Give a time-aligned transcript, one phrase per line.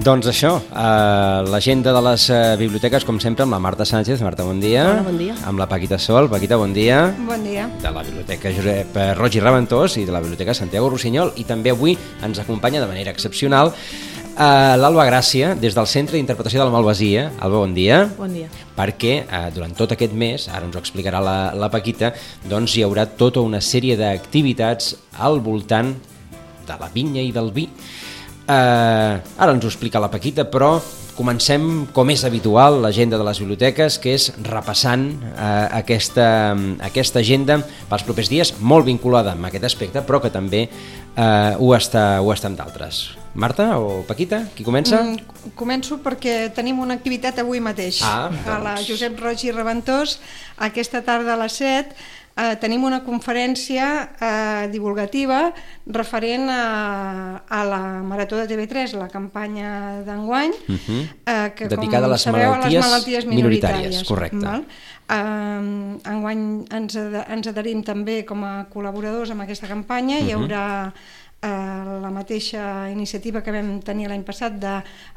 [0.00, 4.22] Doncs això, eh, l'agenda de les eh, biblioteques, com sempre, amb la Marta Sánchez.
[4.24, 4.86] Marta, bon dia.
[4.88, 5.34] Hola, bon dia.
[5.44, 6.30] Amb la Paquita Sol.
[6.32, 7.10] Paquita, bon dia.
[7.28, 7.66] Bon dia.
[7.82, 11.34] De la Biblioteca Josep eh, Roig i Reventós i de la Biblioteca Santiago Rossinyol.
[11.36, 16.62] I també avui ens acompanya de manera excepcional eh, l'Alba Gràcia, des del Centre d'Interpretació
[16.62, 17.28] de la Malvasia.
[17.36, 18.06] Alba, bon dia.
[18.16, 18.48] Bon dia.
[18.80, 22.14] Perquè eh, durant tot aquest mes, ara ens ho explicarà la, la Paquita,
[22.48, 25.92] doncs hi haurà tota una sèrie d'activitats al voltant
[26.64, 27.68] de la vinya i del vi.
[28.50, 30.74] Eh, ara ens ho explica la Paquita, però
[31.14, 36.26] comencem, com és habitual, l'agenda de les biblioteques, que és repassant eh, aquesta,
[36.86, 41.72] aquesta agenda pels propers dies, molt vinculada amb aquest aspecte, però que també eh, ho,
[41.76, 43.02] està, ho està amb d'altres.
[43.34, 44.98] Marta o Paquita, qui comença?
[45.04, 48.00] Mm, començo perquè tenim una activitat avui mateix.
[48.02, 48.88] Ah, a la doncs.
[48.88, 50.16] Josep Roig i Reventós,
[50.58, 51.94] aquesta tarda a les 7,
[52.40, 53.86] eh, tenim una conferència
[54.20, 55.52] eh, divulgativa
[55.86, 61.02] referent a, a la Marató de TV3, la campanya d'enguany, Uh -huh.
[61.26, 61.70] eh, que Mhm.
[61.76, 64.04] Dedicada a les sabeu, malalties a les malalties minoritàries, minoritàries.
[64.08, 64.36] correcte.
[64.46, 64.64] Val?
[65.08, 70.36] Eh, enguany ens, ens adherim també com a col·laboradors amb aquesta campanya, hi Mhm.
[70.40, 70.92] haurà
[71.48, 74.74] la mateixa iniciativa que vam tenir l'any passat de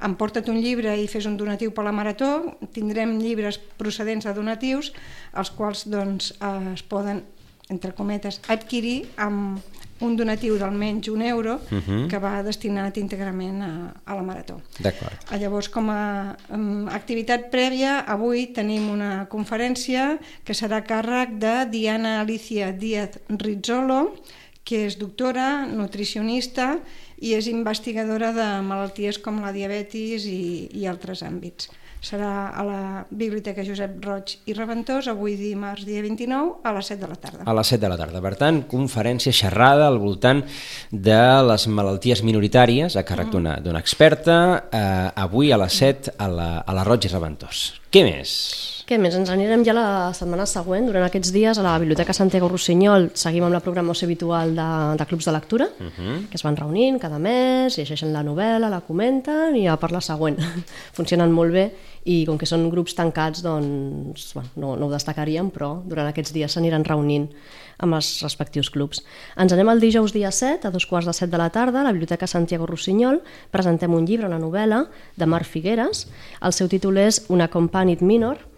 [0.07, 4.93] emporta't un llibre i fes un donatiu per la Marató, tindrem llibres procedents de donatius,
[5.35, 7.23] els quals doncs, eh, es poden,
[7.69, 9.59] entre cometes, adquirir amb
[10.03, 12.07] un donatiu d'almenys un euro Mhm.
[12.09, 14.61] que va destinat íntegrament a, a la Marató.
[14.79, 15.13] D'acord.
[15.29, 21.65] Ah, Llavors, com a um, activitat prèvia, avui tenim una conferència que serà càrrec de
[21.71, 24.15] Diana Alicia Díaz Rizzolo,
[24.63, 26.77] que és doctora, nutricionista
[27.19, 31.69] i és investigadora de malalties com la diabetis i, i altres àmbits.
[32.03, 36.99] Serà a la Biblioteca Josep Roig i Reventós, avui dimarts, dia 29, a les 7
[36.99, 37.45] de la tarda.
[37.47, 38.19] A les 7 de la tarda.
[38.25, 40.43] Per tant, conferència xerrada al voltant
[40.91, 44.37] de les malalties minoritàries a càrrec d'una d'una experta,
[44.67, 47.69] eh, avui a les 7 a la, a la Roig i Reventós.
[47.87, 48.72] Què més?
[48.83, 49.13] Què més?
[49.15, 50.89] Ens anirem ja la setmana següent.
[50.89, 54.65] Durant aquests dies a la Biblioteca Santiago Rossinyol seguim amb la programació habitual de,
[54.99, 56.17] de clubs de lectura, uh -huh.
[56.27, 60.01] que es van reunint cada mes, llegeixen la novel·la, la comenten i a per la
[60.01, 60.37] següent.
[60.97, 61.71] Funcionen molt bé
[62.03, 66.33] i com que són grups tancats, doncs bueno, no, no ho destacaríem, però durant aquests
[66.33, 67.29] dies s'aniran reunint
[67.77, 69.01] amb els respectius clubs.
[69.37, 71.83] Ens anem el dijous dia 7, a dos quarts de set de la tarda, a
[71.83, 76.07] la Biblioteca Santiago Rossinyol, presentem un llibre, una novel·la, de Marc Figueres.
[76.41, 78.52] El seu títol és Una Accompanied Minor,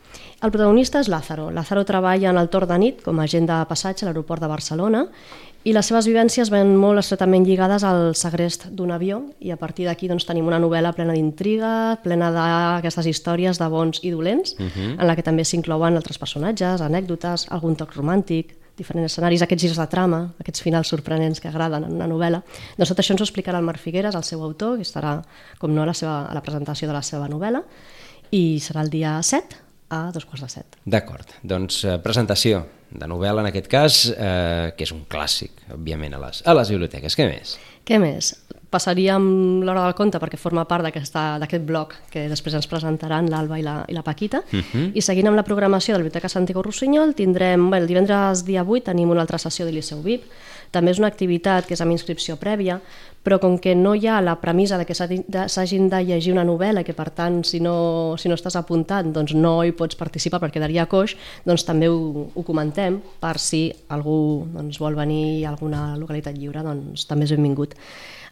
[0.46, 1.50] el protagonista és Lázaro.
[1.52, 4.50] Lázaro treballa en el torn de nit com a agent de passatge a l'aeroport de
[4.50, 5.06] Barcelona
[5.66, 9.88] i les seves vivències ven molt estretament lligades al segrest d'un avió i a partir
[9.90, 14.68] d'aquí doncs, tenim una novel·la plena d'intriga, plena d'aquestes històries de bons i dolents, uh
[14.68, 15.02] -huh.
[15.02, 19.78] en la que també s'inclouen altres personatges, anècdotes, algun toc romàntic, diferents escenaris, aquests girs
[19.78, 22.44] de trama, aquests finals sorprenents que agraden en una novel·la.
[22.78, 25.24] Doncs tot això ens ho explicarà el Marc Figueres, el seu autor, que estarà,
[25.58, 27.64] com no, a la, seva, a la presentació de la seva novel·la,
[28.32, 30.78] i serà el dia 7 a dos quarts de set.
[30.86, 31.38] D'acord.
[31.44, 32.66] Doncs eh, presentació
[32.96, 36.72] de novel·la, en aquest cas, eh, que és un clàssic, òbviament, a les, a les
[36.74, 37.18] biblioteques.
[37.18, 37.56] Què més?
[37.86, 38.34] Què més?
[38.74, 39.26] Passaríem
[39.64, 43.76] l'hora del conte perquè forma part d'aquest bloc que després ens presentaran l'Alba i, la,
[43.88, 44.42] i la Paquita.
[44.52, 44.92] Uh -huh.
[44.94, 48.64] I seguint amb la programació de la Biblioteca Santiago Rossinyol, tindrem, bé, el divendres dia
[48.64, 50.24] 8 tenim una altra sessió de Liceu VIP.
[50.76, 52.82] També és una activitat que és amb inscripció prèvia,
[53.26, 56.84] però com que no hi ha la premissa de que s'hagin de llegir una novel·la
[56.86, 57.76] que per tant si no,
[58.22, 61.16] si no estàs apuntat doncs no hi pots participar perquè quedaria coix,
[61.48, 64.20] doncs també ho, ho comentem per si algú
[64.54, 67.74] doncs, vol venir a alguna localitat lliure, doncs també és benvingut.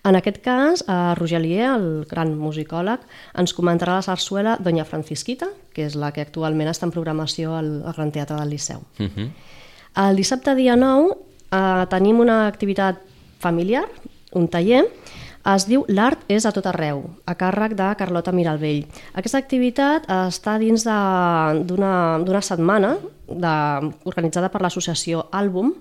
[0.04, 3.02] En aquest cas, eh, Roger Lier, el gran musicòleg,
[3.40, 7.78] ens comentarà la sarsuela Doña Francisquita, que és la que actualment està en programació al,
[7.88, 8.84] al Gran Teatre del Liceu.
[9.00, 9.30] Uh -huh.
[9.96, 11.16] El dissabte dia 9
[11.53, 13.00] eh, tenim una activitat
[13.44, 13.86] familiar,
[14.33, 14.88] un taller,
[15.54, 18.86] es diu L'art és a tot arreu, a càrrec de Carlota Miralvell.
[19.13, 22.95] Aquesta activitat està dins d'una setmana
[23.27, 23.56] de,
[24.07, 25.74] organitzada per l'associació Àlbum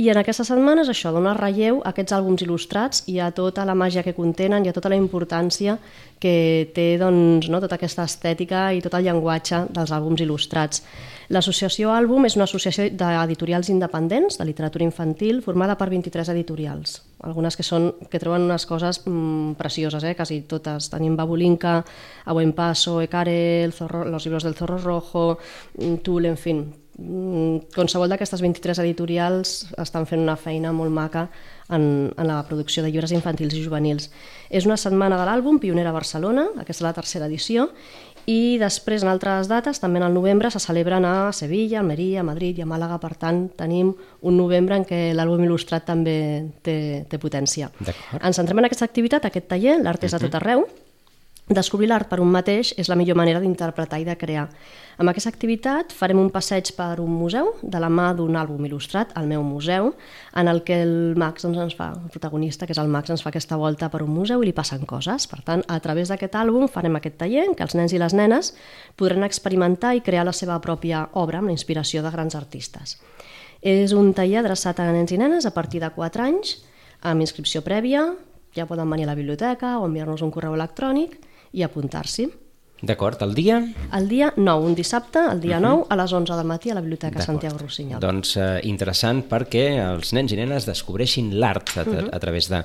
[0.00, 3.76] i en aquestes setmanes això dona relleu a aquests àlbums il·lustrats i a tota la
[3.78, 5.76] màgia que contenen i a tota la importància
[6.18, 10.82] que té doncs, no, tota aquesta estètica i tot el llenguatge dels àlbums il·lustrats.
[11.32, 16.98] L'associació Àlbum és una associació d'editorials independents de literatura infantil formada per 23 editorials.
[17.24, 20.14] Algunes que, són, que troben unes coses mm, precioses, eh?
[20.18, 20.90] quasi totes.
[20.92, 21.78] Tenim Babulinka,
[22.24, 25.38] A Buen Paso, Ecare, el Zorro, Los libros del Zorro Rojo,
[25.78, 26.62] mm, Tul, en fin,
[26.98, 31.30] mm, qualsevol d'aquestes 23 editorials estan fent una feina molt maca
[31.70, 34.10] en, en la producció de llibres infantils i juvenils.
[34.50, 37.70] És una setmana de l'àlbum, pionera Barcelona, aquesta és la tercera edició,
[38.30, 42.58] i després en altres dates, també en el novembre, se celebren a Sevilla, Almeria, Madrid
[42.58, 43.92] i a Màlaga, per tant tenim
[44.22, 46.16] un novembre en què l'àlbum il·lustrat també
[46.64, 47.70] té, té potència.
[48.20, 50.64] Ens centrem en aquesta activitat, aquest taller, l'art és a tot arreu,
[51.44, 54.46] Descobrir l'art per un mateix és la millor manera d'interpretar i de crear.
[54.96, 59.12] Amb aquesta activitat farem un passeig per un museu de la mà d'un àlbum il·lustrat,
[59.20, 59.90] el meu museu,
[60.32, 63.20] en el que el Max doncs, ens fa, el protagonista, que és el Max, ens
[63.20, 65.26] fa aquesta volta per un museu i li passen coses.
[65.28, 68.16] Per tant, a través d'aquest àlbum farem aquest taller en què els nens i les
[68.16, 68.54] nenes
[68.96, 72.96] podran experimentar i crear la seva pròpia obra amb la inspiració de grans artistes.
[73.60, 76.56] És un taller adreçat a nens i nenes a partir de 4 anys,
[77.04, 78.14] amb inscripció prèvia,
[78.56, 81.20] ja poden venir a la biblioteca o enviar-nos un correu electrònic
[81.54, 82.28] i apuntar-s'hi.
[82.84, 83.60] D'acord, el dia?
[83.96, 86.82] El dia 9, un dissabte, el dia 9, a les 11 del matí a la
[86.84, 87.22] Biblioteca.
[87.22, 88.02] Santiago Rossinyol.
[88.02, 92.64] Doncs eh, interessant perquè els nens i nenes descobreixin l'art a, a través de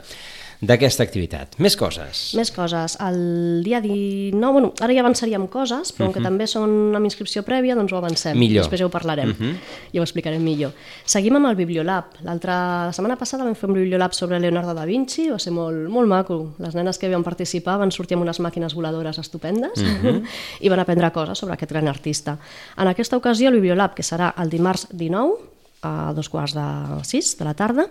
[0.60, 1.54] d'aquesta activitat.
[1.64, 2.34] Més coses.
[2.36, 2.98] Més coses.
[3.00, 6.14] El dia 19, bueno, ara ja avançaríem coses, però uh -huh.
[6.14, 8.38] que també són amb inscripció prèvia, doncs ho avancem.
[8.38, 8.64] Millor.
[8.64, 9.56] Després ja ho parlarem uh -huh.
[9.94, 10.74] i ho explicarem millor.
[11.06, 12.06] Seguim amb el Bibliolab.
[12.24, 15.90] L'altra la setmana passada vam fer un Bibliolab sobre Leonardo da Vinci, va ser molt,
[15.90, 16.54] molt maco.
[16.60, 20.24] Les nenes que van participar van sortir amb unes màquines voladores estupendes uh -huh.
[20.60, 22.38] i van aprendre coses sobre aquest gran artista.
[22.78, 25.34] En aquesta ocasió, el Bibliolab, que serà el dimarts 19,
[25.82, 27.88] a dos quarts de sis de la tarda,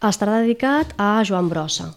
[0.00, 1.94] estarà dedicat a Joan Brossa,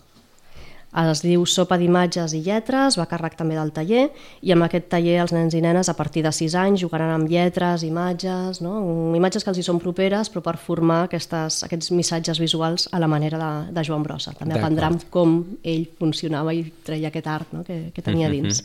[1.01, 4.03] es diu Sopa d'imatges i lletres, va càrrec també del taller,
[4.45, 7.29] i amb aquest taller els nens i nenes a partir de 6 anys jugaran amb
[7.29, 8.75] lletres, imatges, no?
[9.17, 13.09] imatges que els hi són properes, però per formar aquestes, aquests missatges visuals a la
[13.09, 14.35] manera de, de Joan Brossa.
[14.37, 17.65] També aprendran com ell funcionava i treia aquest art no?
[17.65, 18.61] que, que tenia dins.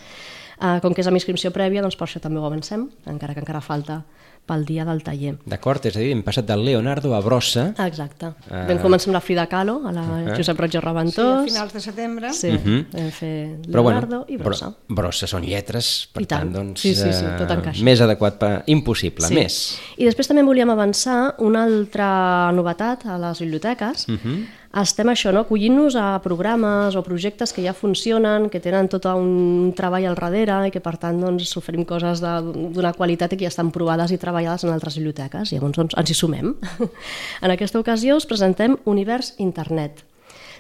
[0.59, 3.45] Uh, com que és amb inscripció prèvia, doncs per això també ho avancem, encara que
[3.45, 4.03] encara falta
[4.49, 5.35] pel dia del taller.
[5.49, 7.69] D'acord, és a dir, hem passat del Leonardo a Brossa.
[7.85, 8.33] Exacte.
[8.49, 8.65] Uh...
[8.71, 10.37] Vam començar amb la Frida Kahlo, a la uh -huh.
[10.37, 11.45] Josep Roig Sí, a Reventós.
[11.51, 12.33] finals de setembre.
[12.33, 12.87] Sí, uh -huh.
[12.93, 13.37] vam fer
[13.69, 14.67] Però bueno, Leonardo i Brossa.
[14.89, 16.41] Bro, Brossa són lletres, per I tant.
[16.43, 17.85] tant, doncs, Sí, sí, sí, eh, tot encaixa.
[17.85, 18.63] més adequat per...
[18.67, 19.35] Impossible, Sí.
[19.35, 19.79] més.
[19.97, 24.09] I després també volíem avançar una altra novetat a les biblioteques.
[24.09, 24.47] Uh -huh.
[24.77, 25.47] Estem això, no?
[25.47, 30.59] acollint-nos a programes o projectes que ja funcionen, que tenen tot un treball al darrere
[30.69, 34.21] i que per tant doncs, oferim coses d'una qualitat i que ja estan provades i
[34.21, 35.55] treballades en altres biblioteques.
[35.55, 36.53] Llavors doncs, ens hi sumem.
[37.45, 40.05] en aquesta ocasió us presentem Univers Internet.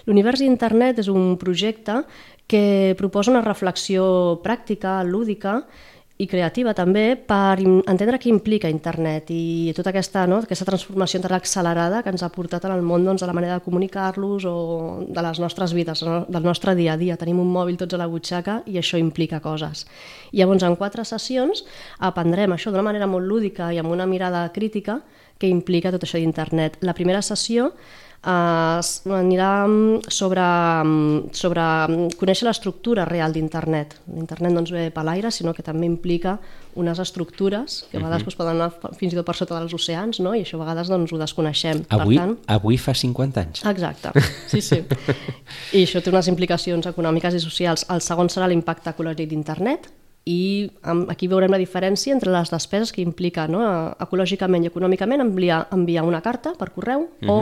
[0.08, 2.00] L'Univers Internet és un projecte
[2.48, 5.66] que proposa una reflexió pràctica, lúdica
[6.18, 11.36] i creativa també per entendre què implica internet i tota aquesta, no, aquesta transformació tan
[11.36, 14.56] accelerada que ens ha portat en el món doncs, de la manera de comunicar-los o
[15.06, 16.24] de les nostres vides, no?
[16.26, 17.16] del nostre dia a dia.
[17.20, 19.86] Tenim un mòbil tots a la butxaca i això implica coses.
[20.32, 21.62] I llavors en quatre sessions
[22.10, 25.04] aprendrem això d'una manera molt lúdica i amb una mirada crítica
[25.38, 26.80] que implica tot això d'internet.
[26.82, 27.70] La primera sessió
[28.22, 30.42] es- anirà mm, sobre,
[30.84, 33.94] mm, sobre mm, conèixer l'estructura real d'internet.
[34.14, 36.38] L'internet no ens ve per l'aire, sinó que també implica
[36.74, 40.20] unes estructures que a vegades doncs, poden anar fins i tot per sota dels oceans,
[40.20, 40.34] no?
[40.34, 41.84] i això a vegades doncs, ho desconeixem.
[41.90, 43.64] Avui, Per tant, avui fa 50 anys.
[43.66, 44.12] Exacte,
[44.46, 44.82] sí, sí.
[45.72, 47.86] I això té unes implicacions econòmiques i socials.
[47.90, 49.88] El segon serà l'impacte ecològic d'internet
[50.28, 50.70] i
[51.08, 53.62] aquí veurem la diferència entre les despeses que implica no,
[53.98, 57.38] ecològicament i econòmicament enviar, enviar una carta per correu o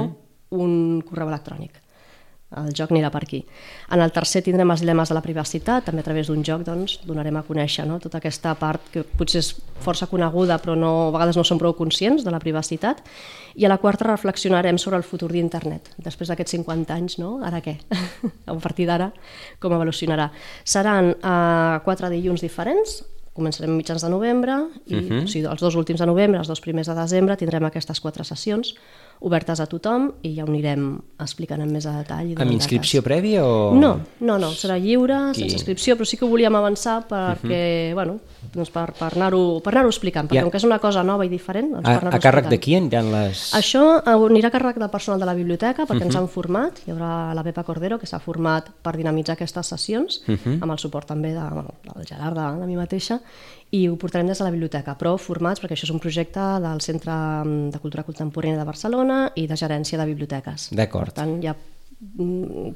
[0.63, 1.83] un correu electrònic.
[2.55, 3.41] El joc anirà per aquí.
[3.91, 7.01] En el tercer tindrem els dilemes de la privacitat, també a través d'un joc doncs,
[7.03, 7.97] donarem a conèixer no?
[7.99, 9.49] tota aquesta part que potser és
[9.83, 13.03] força coneguda però no, a vegades no som prou conscients de la privacitat.
[13.59, 15.91] I a la quarta reflexionarem sobre el futur d'internet.
[15.99, 17.41] Després d'aquests 50 anys, no?
[17.43, 17.81] ara què?
[18.47, 19.11] a partir d'ara,
[19.59, 20.31] com evolucionarà?
[20.63, 23.01] Seran eh, quatre dilluns diferents,
[23.37, 24.55] començarem mitjans de novembre
[24.87, 25.25] i uh -huh.
[25.25, 28.25] o sigui, els dos últims de novembre, els dos primers de desembre tindrem aquestes quatre
[28.25, 28.75] sessions
[29.21, 32.33] obertes a tothom i ja ho anirem explicant en més a detall.
[32.33, 33.09] i Amb inscripció dates.
[33.09, 33.75] prèvia o...?
[33.75, 37.95] No, no, no, serà lliure, Qui- sense inscripció, però sí que ho volíem avançar perquè,
[37.95, 38.19] bueno,
[38.53, 40.43] doncs per, per anar-ho per anar explicant, perquè Ja.
[40.45, 42.61] com que és una cosa nova i diferent, doncs per A, anar-ho a càrrec de
[42.61, 43.55] qui aniran les...
[43.57, 47.33] Això anirà a càrrec del personal de la biblioteca perquè ens han format, hi haurà
[47.35, 51.41] la Pepa Cordero que s'ha format per dinamitzar aquestes sessions amb el suport també de,
[51.51, 53.21] bueno, del Gerard, de, de mi mateixa
[53.75, 56.83] i ho portarem des de la biblioteca, però formats perquè això és un projecte del
[56.85, 57.15] Centre
[57.73, 60.71] de Cultura Contemporània de Barcelona i de Gerència de Biblioteques.
[60.77, 61.11] D'acord.
[61.11, 61.76] Per tant, ja mm,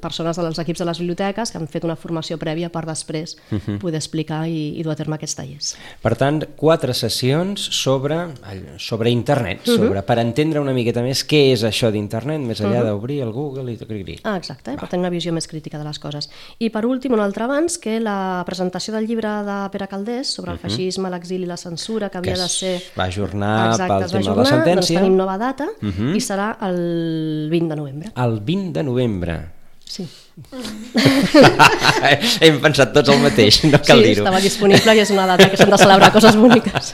[0.01, 3.57] persones dels equips de les biblioteques que han fet una formació prèvia per després uh
[3.59, 3.77] -huh.
[3.79, 5.75] poder explicar i, i dur a terme aquests tallers.
[6.01, 8.33] Per tant, quatre sessions sobre,
[8.77, 10.05] sobre internet, sobre, uh -huh.
[10.05, 12.89] per entendre una miqueta més què és això d'internet, més enllà uh -huh.
[12.89, 13.91] d'obrir el Google i tot
[14.23, 14.77] Ah, exacte, eh?
[14.77, 16.29] per tenir una visió més crítica de les coses.
[16.59, 20.51] I per últim, un altre abans, que la presentació del llibre de Pere Caldés sobre
[20.51, 20.67] el uh -huh.
[20.69, 22.81] feixisme, l'exili i la censura, que havia que de ser...
[22.97, 24.75] va ajornar exacte, pel va tema ajornar, de la sentència.
[24.75, 25.93] Doncs tenim nova data uh Mhm.
[26.11, 26.15] -huh.
[26.15, 28.11] i serà el 20 de novembre.
[28.15, 29.10] El 20 de novembre.
[29.91, 30.05] Sí.
[32.45, 34.23] Hem pensat tots el mateix, no cal sí, dir-ho.
[34.23, 36.93] estava disponible i és una data que s'han de celebrar coses boniques.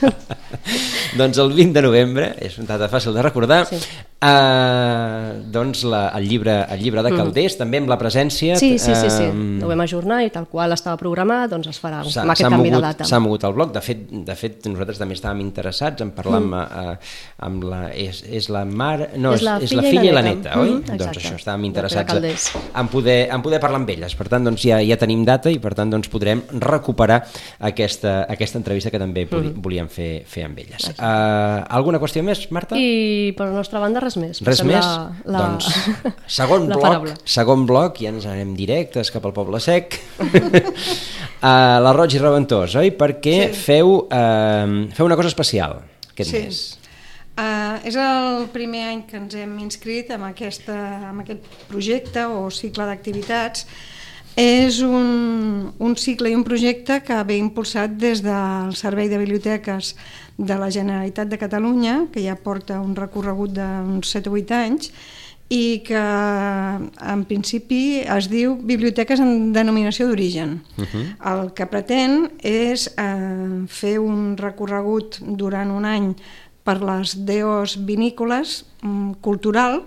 [1.20, 3.78] doncs el 20 de novembre, és una data fàcil de recordar, Sí.
[4.22, 7.58] Uh, doncs la, el, llibre, el llibre de Caldés, mm.
[7.62, 8.56] també amb la presència...
[8.60, 9.26] Sí, sí, sí, sí.
[9.28, 12.70] eh, Ho vam ajornar i tal qual estava programat, doncs es farà amb aquest canvi
[12.70, 13.06] mogut, de data.
[13.08, 16.48] s'ha mogut el blog, de fet, de fet nosaltres també estàvem interessats en parlar amb,
[16.48, 16.92] Mm.
[16.94, 16.96] eh,
[17.46, 17.80] amb la...
[17.92, 19.10] És, és la mare...
[19.20, 20.60] No, És la és la filla i i la neta, neta.
[20.60, 20.70] oi?
[20.78, 22.48] Mhm, doncs això, estàvem interessats Calders.
[22.74, 24.14] en poder, en poder parlar amb elles.
[24.18, 27.20] Per tant, doncs ja, ja tenim data i per tant doncs podrem recuperar
[27.60, 29.60] aquesta, aquesta entrevista que també Mhm.
[29.62, 30.88] volíem fer, fer amb elles.
[30.98, 32.76] Uh, alguna qüestió més, Marta?
[32.78, 34.40] I per la nostra banda res més.
[34.48, 34.80] Res més?
[34.84, 35.68] La, la, Doncs
[36.40, 37.14] segon la bloc, paraula.
[37.28, 40.00] segon bloc, ja ens anem directes cap al Poble Sec.
[41.42, 42.90] a la Roig i Reventós, oi?
[42.98, 43.62] Perquè Sí.
[43.68, 46.42] feu, uh, feu una cosa especial aquest Sí.
[46.44, 46.60] mes.
[47.38, 50.74] Uh, és el primer any que ens hem inscrit en, aquesta,
[51.12, 53.62] en aquest projecte o cicle d'activitats.
[54.38, 59.96] És un, un cicle i un projecte que ve impulsat des del Servei de Biblioteques
[60.38, 64.92] de la Generalitat de Catalunya, que ja porta un recorregut d'uns 7 o 8 anys,
[65.50, 70.60] i que en principi es diu Biblioteques en denominació d'origen.
[70.76, 71.04] Uh -huh.
[71.32, 76.14] El que pretén és eh, fer un recorregut durant un any
[76.62, 79.82] per les DOs vinícoles mm, cultural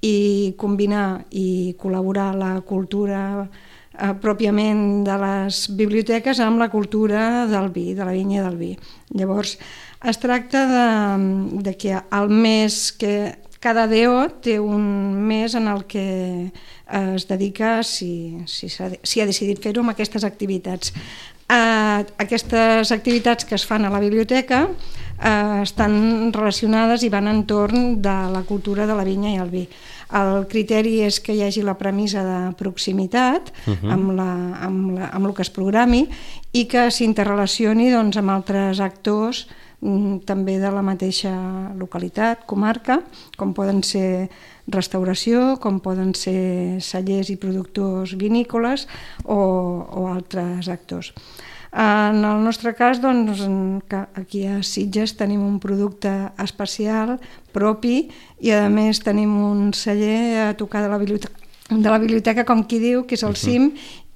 [0.00, 3.50] i combinar i col·laborar la cultura
[3.98, 8.72] eh, pròpiament de les biblioteques amb la cultura del vi, de la vinya del vi.
[9.16, 9.56] Llavors,
[10.04, 15.84] es tracta de, de que el mes que cada DO té un mes en el
[15.84, 16.06] que
[16.48, 20.94] eh, es dedica, si, si, s'ha- si ha decidit fer-ho, amb aquestes activitats.
[21.50, 24.62] Eh, aquestes activitats que es fan a la biblioteca
[25.20, 29.66] eh, estan relacionades i van entorn de la cultura de la vinya i el vi.
[30.16, 33.92] El criteri és que hi hagi la premissa de proximitat uh -huh.
[33.92, 34.30] amb, la,
[34.66, 36.08] amb, la, amb el que es programi
[36.52, 39.46] i que s'interrelacioni doncs, amb altres actors
[39.80, 43.02] mm, també de la mateixa localitat, comarca,
[43.36, 44.28] com poden ser
[44.66, 48.86] restauració, com poden ser cellers i productors vinícoles
[49.24, 49.36] o,
[49.90, 51.12] o altres actors.
[51.72, 53.44] En el nostre cas, doncs,
[53.86, 56.10] que aquí a Sitges tenim un producte
[56.42, 57.18] especial,
[57.54, 58.08] propi,
[58.42, 61.36] i a més tenim un celler a tocar de la biblioteca,
[61.70, 63.68] de la biblioteca com qui diu, que és el CIM,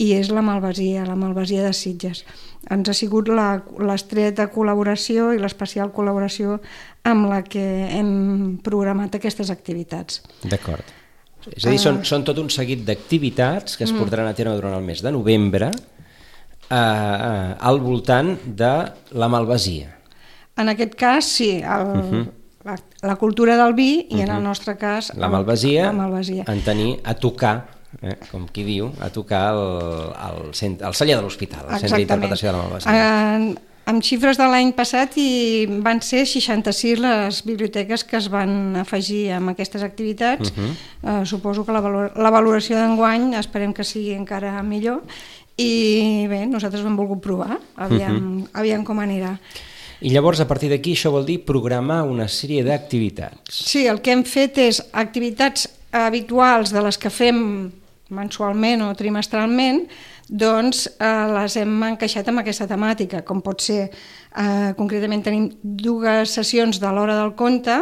[0.02, 2.24] i és la Malvasia, la Malvasia de Sitges.
[2.74, 6.58] Ens ha sigut la- l'estreta col·laboració i l'especial col·laboració
[7.04, 7.62] amb la que
[7.94, 10.22] hem programat aquestes activitats.
[10.42, 10.82] D'acord.
[11.54, 14.74] És a dir, són, són tot un seguit d'activitats que es portaran a terme durant
[14.74, 15.70] el mes de novembre
[16.70, 18.72] eh, eh, al voltant de
[19.12, 19.90] la Malvasia.
[20.56, 22.28] En aquest cas, sí, el,
[22.64, 25.12] la, la cultura del vi i en el nostre cas...
[25.18, 26.44] La Malvasia, La Malvasia.
[26.48, 27.56] en tenir a tocar,
[28.00, 29.62] eh, com qui diu, a tocar el,
[30.30, 32.96] el, cent, el celler de l'hospital, el centre d'interpretació de la Malvasia.
[33.34, 33.48] En,
[33.90, 39.26] amb xifres de l'any passat i van ser 66 les biblioteques que es van afegir
[39.36, 40.50] amb aquestes activitats.
[40.50, 40.72] Uh -huh.
[41.02, 45.02] eh, suposo que la, valor, la valoració d'enguany esperem que sigui encara millor
[45.56, 48.48] i bé, nosaltres ho hem volgut provar, aviam, uh -huh.
[48.52, 49.38] aviam com anirà.
[50.00, 53.48] I llavors, a partir d'aquí, això vol dir programar una sèrie d'activitats.
[53.48, 57.70] Sí, el que hem fet és activitats habituals de les que fem
[58.10, 59.86] mensualment o trimestralment,
[60.28, 63.90] doncs eh, les hem encaixat amb aquesta temàtica, com pot ser,
[64.36, 67.78] eh, concretament tenim dues sessions de l'hora del conte,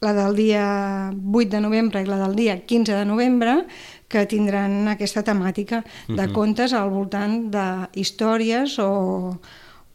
[0.00, 3.64] la del dia 8 de novembre i la del dia 15 de novembre,
[4.08, 7.66] que tindran aquesta temàtica de contes al voltant de
[8.00, 9.36] històries o,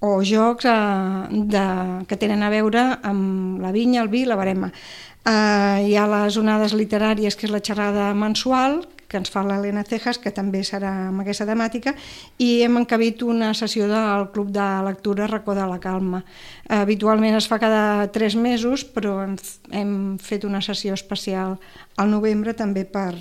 [0.03, 1.65] o jocs eh, de,
[2.07, 4.69] que tenen a veure amb la vinya, el vi i la barema.
[5.23, 9.83] Eh, hi ha les onades literàries, que és la xerrada mensual, que ens fa l'Helena
[9.85, 11.93] Cejas, que també serà amb aquesta temàtica,
[12.41, 16.23] i hem encabit una sessió del Club de Lectura Racó de la Calma.
[16.67, 19.37] Eh, habitualment es fa cada tres mesos, però hem,
[19.71, 21.55] hem fet una sessió especial
[21.95, 23.13] al novembre també per,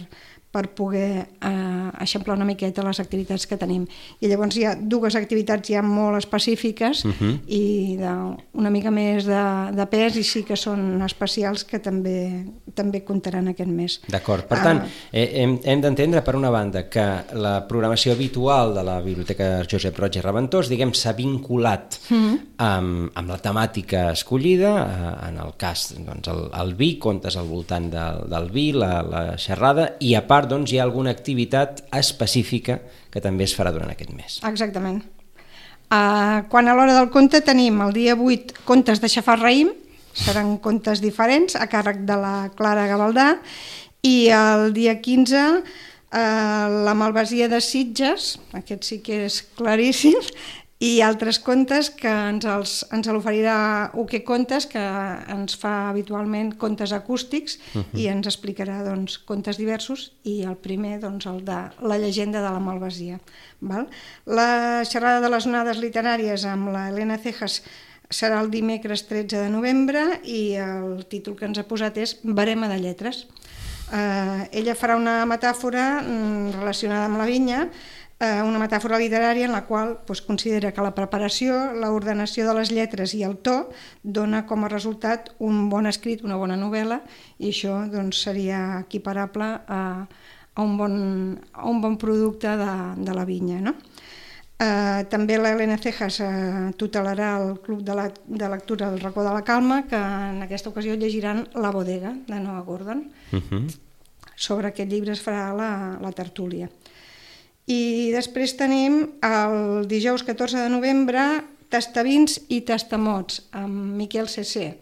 [0.52, 3.86] per poder eh, eixamplar una miqueta les activitats que tenim.
[4.20, 7.14] I llavors hi ha dues activitats ja molt específiques uh Mhm.
[7.20, 7.38] -huh.
[7.46, 8.12] i de,
[8.54, 9.42] una mica més de,
[9.72, 12.44] de pes i sí que són especials que també
[12.74, 14.00] també comptaran aquest mes.
[14.08, 14.82] D'acord, per tant,
[15.12, 17.04] eh, hem, hem d'entendre per una banda que
[17.34, 22.38] la programació habitual de la Biblioteca Josep Roig i Reventós, diguem, s'ha vinculat Mm-hmm.
[22.58, 24.70] amb, amb la temàtica escollida,
[25.22, 29.02] eh, en el cas, doncs, el, el vi, contes al voltant del, del vi, la,
[29.02, 32.78] la xerrada, i a part, doncs, hi ha alguna activitat específica
[33.12, 34.40] que també es farà durant aquest mes.
[34.48, 35.02] Exactament.
[35.92, 39.74] Uh, quan a l'hora del conte tenim el dia 8 contes de xafar raïm,
[40.16, 43.34] seran contes diferents a càrrec de la Clara Gavaldà,
[44.02, 45.62] i el dia 15 uh,
[46.88, 50.16] la malvasia de Sitges, aquest sí que és claríssim,
[50.82, 54.82] i altres contes que ens, els, ens l'oferirà Uque Contes, que
[55.30, 58.00] ens fa habitualment contes acústics uh -huh.
[58.00, 62.50] i ens explicarà doncs, contes diversos i el primer, doncs, el de la llegenda de
[62.50, 63.20] la Malvasia.
[63.60, 63.86] Val?
[64.26, 67.62] La xerrada de les onades literàries amb la Helena Cejas
[68.10, 72.68] serà el dimecres 13 de novembre i el títol que ens ha posat és Barema
[72.68, 73.26] de lletres.
[73.92, 77.68] Eh, ella farà una metàfora mm, relacionada amb la vinya,
[78.22, 82.70] eh, una metàfora literària en la qual doncs, considera que la preparació, l'ordenació de les
[82.74, 83.56] lletres i el to
[84.02, 87.02] dona com a resultat un bon escrit, una bona novel·la,
[87.42, 89.82] i això doncs, seria equiparable a,
[90.54, 90.96] a, un, bon,
[91.52, 93.60] a un bon producte de, de la vinya.
[93.70, 93.76] No?
[94.62, 99.32] Uh, també l'Helena Cejas uh, tutelarà el Club de, la, de Lectura del Racó de
[99.34, 103.08] la Calma, que en aquesta ocasió llegiran La bodega, de Noah Gordon.
[103.32, 103.80] Uh -huh.
[104.36, 106.70] Sobre aquest llibre es farà la, la tertúlia.
[107.70, 111.22] I després tenim el dijous 14 de novembre
[111.70, 114.72] Tastavins i Tastamots amb Miquel CC.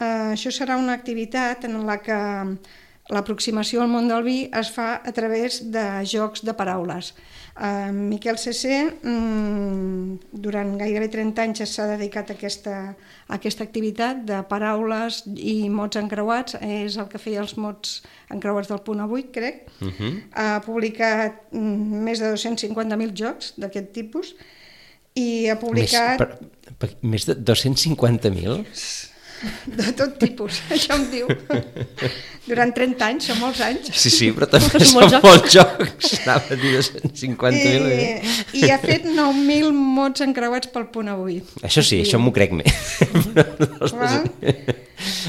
[0.00, 2.20] Uh, això serà una activitat en la que
[3.10, 7.12] l'aproximació al món del vi es fa a través de jocs de paraules.
[7.56, 8.70] Uh, Miquel CC
[9.02, 12.76] mm, durant gairebé 30 anys s'ha dedicat a aquesta,
[13.26, 18.70] a aquesta activitat de paraules i mots encreuats, és el que feia els mots encreuats
[18.70, 19.66] del punt avui, crec.
[19.80, 20.14] Uh -huh.
[20.32, 24.34] Ha publicat mm, més de 250.000 jocs d'aquest tipus
[25.14, 26.38] i ha Més, publicat per,
[26.78, 29.09] per, més de 250.000?
[29.66, 31.28] De tot tipus, això em diu.
[32.46, 33.90] Durant 30 anys, són molts anys.
[33.94, 36.14] Sí, sí, però també Són són molts molts jocs.
[36.24, 37.54] Anava a dir 250.000.
[37.54, 38.34] I, Eh?
[38.62, 41.40] I ha fet 9.000 mots encreuats pel punt avui.
[41.62, 42.70] Això sí, això m'ho crec més.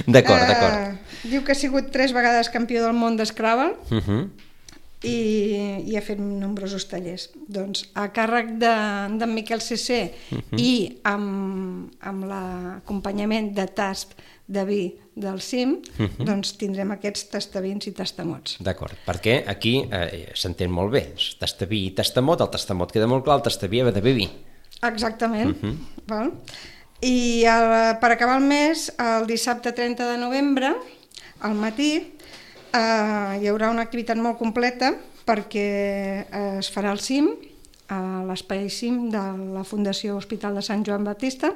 [0.07, 0.73] D'acord, d'acord.
[0.73, 4.21] Eh, diu que ha sigut tres vegades campió del món d'Scrabble Uh -huh.
[5.07, 7.29] I, i ha fet nombrosos tallers.
[7.49, 10.03] Doncs a càrrec d'en de, Miquel CC
[10.57, 10.73] i
[11.07, 14.13] amb, amb l'acompanyament de tast
[14.51, 14.81] de vi
[15.15, 15.77] del CIM,
[16.27, 18.57] doncs tindrem aquests tastavins i tastamots.
[18.63, 21.05] D'acord, perquè aquí eh, s'entén molt bé.
[21.39, 24.27] Tastaví i tastamot, el tastamot queda molt clar, el tastaví ha de bevi.
[24.81, 25.57] Exactament.
[25.61, 25.77] Uh -huh.
[26.07, 26.31] val?
[27.01, 30.75] I el, per acabar el mes, el dissabte 30 de novembre,
[31.39, 32.13] al matí,
[32.73, 34.93] eh, hi haurà una activitat molt completa
[35.27, 35.67] perquè
[36.23, 37.29] eh, es farà el CIM,
[37.91, 39.21] a l'espai CIM de
[39.57, 41.51] la Fundació Hospital de Sant Joan Baptista.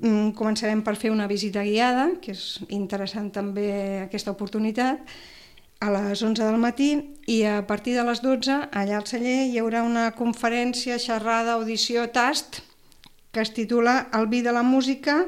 [0.00, 3.70] Mm, Començarem per fer una visita guiada, que és interessant també
[4.04, 5.00] aquesta oportunitat,
[5.80, 6.90] a les 11 del matí
[7.32, 12.04] i a partir de les 12 allà al celler hi haurà una conferència, xerrada, audició,
[12.12, 12.60] tast
[13.32, 15.24] que es titula El vi de la música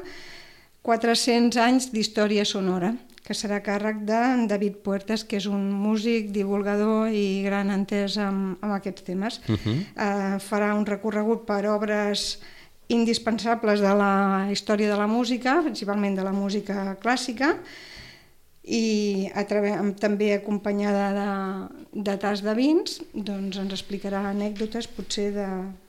[0.85, 4.19] 400 anys d'història sonora que serà càrrec de
[4.51, 9.39] David Puertas, que és un músic, divulgador i gran entès amb, amb aquests temes.
[9.47, 9.77] Uh -huh.
[9.95, 12.39] eh, farà un recorregut per obres
[12.87, 17.57] indispensables de la història de la música, principalment de la música clàssica,
[18.63, 24.87] i a través, amb, també acompanyada de, de tas de vins, doncs ens explicarà anècdotes
[24.87, 25.47] potser de,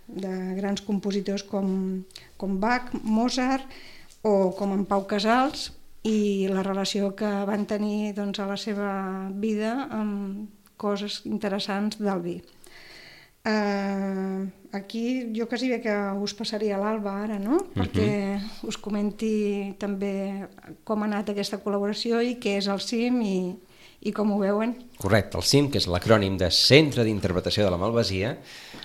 [0.09, 2.03] de grans compositors com,
[2.37, 3.67] com Bach, Mozart
[4.23, 5.73] o com en Pau Casals
[6.05, 8.91] i la relació que van tenir doncs, a la seva
[9.33, 12.37] vida amb coses interessants del vi.
[13.45, 17.59] Uh, aquí jo quasi bé que us passaria l'Alba ara, no?
[17.75, 20.49] Perquè us comenti també
[20.85, 23.37] com ha anat aquesta col·laboració i què és el CIM i,
[24.01, 24.73] i com ho veuen.
[24.97, 28.39] Correcte, el CIM, que és l'acrònim de Centre d'Interpretació de la Malvasia.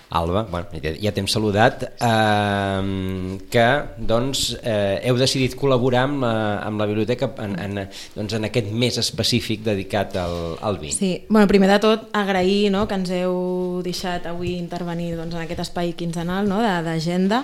[0.10, 3.66] Alba, bueno, ja, t'hem saludat, eh, que
[3.98, 6.32] doncs, eh, heu decidit col·laborar amb la,
[6.66, 7.84] amb la biblioteca en, en,
[8.16, 10.90] doncs, en aquest mes específic dedicat al, al vi.
[10.96, 15.46] Sí, bueno, primer de tot agrair no, que ens heu deixat avui intervenir doncs, en
[15.46, 17.44] aquest espai quinzenal no, d'agenda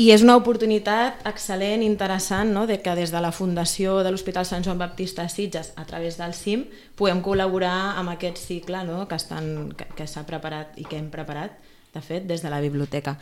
[0.00, 2.62] I és una oportunitat excel·lent, interessant, no?
[2.66, 6.32] de que des de la Fundació de l'Hospital Sant Joan Baptista Sitges, a través del
[6.32, 6.64] CIM,
[6.96, 9.02] puguem col·laborar amb aquest cicle no?
[9.08, 11.60] que, estan, que, que s'ha preparat i que hem preparat
[11.92, 13.18] de fet, des de la biblioteca.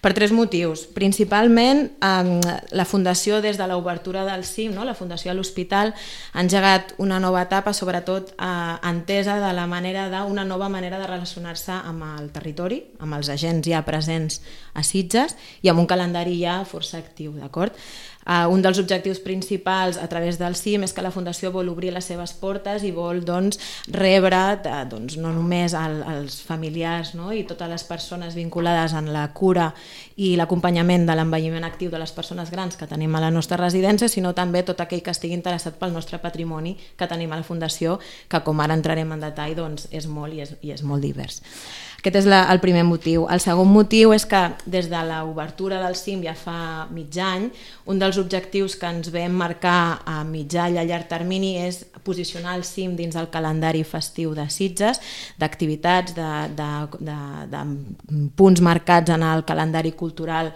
[0.00, 0.86] Per tres motius.
[0.96, 2.40] Principalment, eh,
[2.72, 4.84] la Fundació, des de l'obertura del CIM, no?
[4.84, 5.92] la Fundació de l'Hospital,
[6.32, 8.46] ha engegat una nova etapa, sobretot eh,
[8.88, 13.68] entesa de la manera d'una nova manera de relacionar-se amb el territori, amb els agents
[13.68, 14.40] ja presents
[14.72, 17.76] a Sitges i amb un calendari ja força actiu, d'acord?
[18.24, 21.90] Uh, un dels objectius principals a través del CIM és que la Fundació vol obrir
[21.92, 23.60] les seves portes i vol doncs,
[23.92, 27.34] rebre uh, doncs, no només el, els familiars no?
[27.36, 29.70] i totes les persones vinculades en la cura
[30.16, 34.08] i l'acompanyament de l'envelliment actiu de les persones grans que tenim a la nostra residència,
[34.08, 37.98] sinó també tot aquell que estigui interessat pel nostre patrimoni que tenim a la Fundació,
[38.28, 41.42] que com ara entrarem en detall doncs, és molt i és, i és molt divers.
[42.04, 43.22] Aquest és la, el primer motiu.
[43.32, 47.46] El segon motiu és que des de l'obertura del CIM ja fa mig any,
[47.88, 52.56] un dels objectius que ens vam marcar a mitjà i a llarg termini és posicionar
[52.58, 55.00] el CIM dins el calendari festiu de Sitges,
[55.40, 57.18] d'activitats, de, de, de,
[57.52, 57.66] de
[58.36, 60.52] punts marcats en el calendari cultural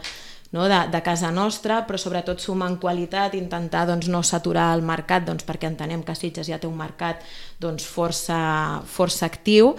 [0.50, 4.84] no, de, de casa nostra, però sobretot sumar en qualitat, intentar doncs, no saturar el
[4.86, 7.20] mercat doncs, perquè entenem que Sitges ja té un mercat
[7.60, 8.38] doncs, força,
[8.88, 9.74] força actiu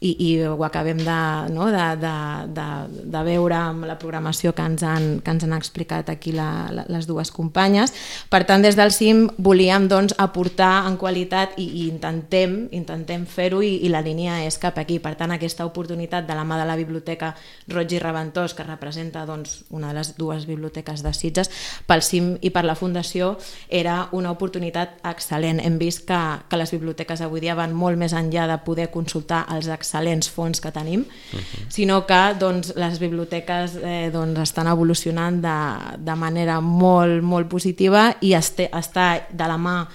[0.00, 1.18] i, i ho acabem de,
[1.52, 2.14] no, de, de,
[2.56, 2.66] de,
[3.12, 6.86] de veure amb la programació que ens han, que ens han explicat aquí la, la,
[6.88, 7.92] les dues companyes.
[8.32, 13.60] Per tant, des del CIM volíem doncs, aportar en qualitat i, i intentem, intentem fer-ho
[13.60, 14.98] i, i la línia és cap aquí.
[15.04, 17.34] Per tant, aquesta oportunitat de la mà de la Biblioteca
[17.68, 21.52] Roig i Reventós, que representa doncs, una de les dues biblioteques de Sitges,
[21.86, 23.34] pel CIM i per la Fundació
[23.68, 25.60] era una oportunitat excel·lent.
[25.60, 29.44] Hem vist que, que les biblioteques avui dia van molt més enllà de poder consultar
[29.52, 31.66] els excel·lents fons que tenim, uh -huh.
[31.68, 35.58] sinó que doncs, les biblioteques eh, doncs, estan evolucionant de,
[35.98, 39.86] de manera molt, molt positiva i este, està de la mà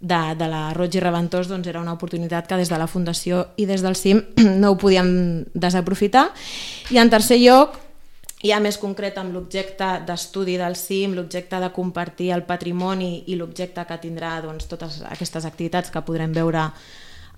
[0.00, 3.48] de, de la Roig i Reventós doncs, era una oportunitat que des de la Fundació
[3.56, 4.22] i des del CIM
[4.60, 6.30] no ho podíem desaprofitar.
[6.90, 7.78] I en tercer lloc,
[8.44, 13.84] ja més concret amb l'objecte d'estudi del CIM, l'objecte de compartir el patrimoni i l'objecte
[13.84, 16.70] que tindrà doncs, totes aquestes activitats que podrem veure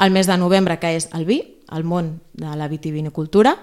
[0.01, 1.41] el mes de novembre, que és el vi,
[1.77, 3.57] el món de la vitivinicultura.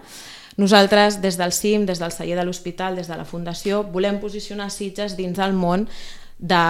[0.57, 4.71] Nosaltres, des del CIM, des del celler de l'Hospital, des de la Fundació, volem posicionar
[4.73, 5.85] Sitges dins el món
[6.37, 6.63] de